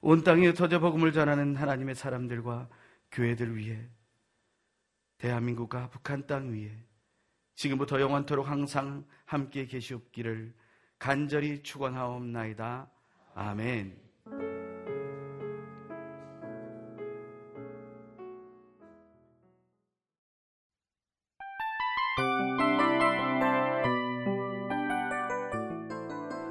온 0.00 0.24
땅에 0.24 0.54
터져 0.54 0.78
복음을 0.78 1.12
전하는 1.12 1.54
하나님의 1.54 1.96
사람들과 1.96 2.70
교회들 3.12 3.58
위에 3.58 3.86
대한민국과 5.18 5.90
북한 5.90 6.26
땅 6.26 6.50
위에 6.50 6.72
지금부터 7.56 8.00
영원토록 8.00 8.48
항상 8.48 9.04
함께 9.26 9.66
계시옵기를 9.66 10.54
간절히 10.98 11.62
축원하옵나이다. 11.62 12.88
아멘. 13.34 14.07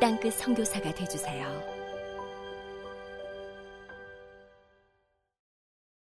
땅끝 0.00 0.34
성교사가 0.34 0.92
되주세요 0.92 1.73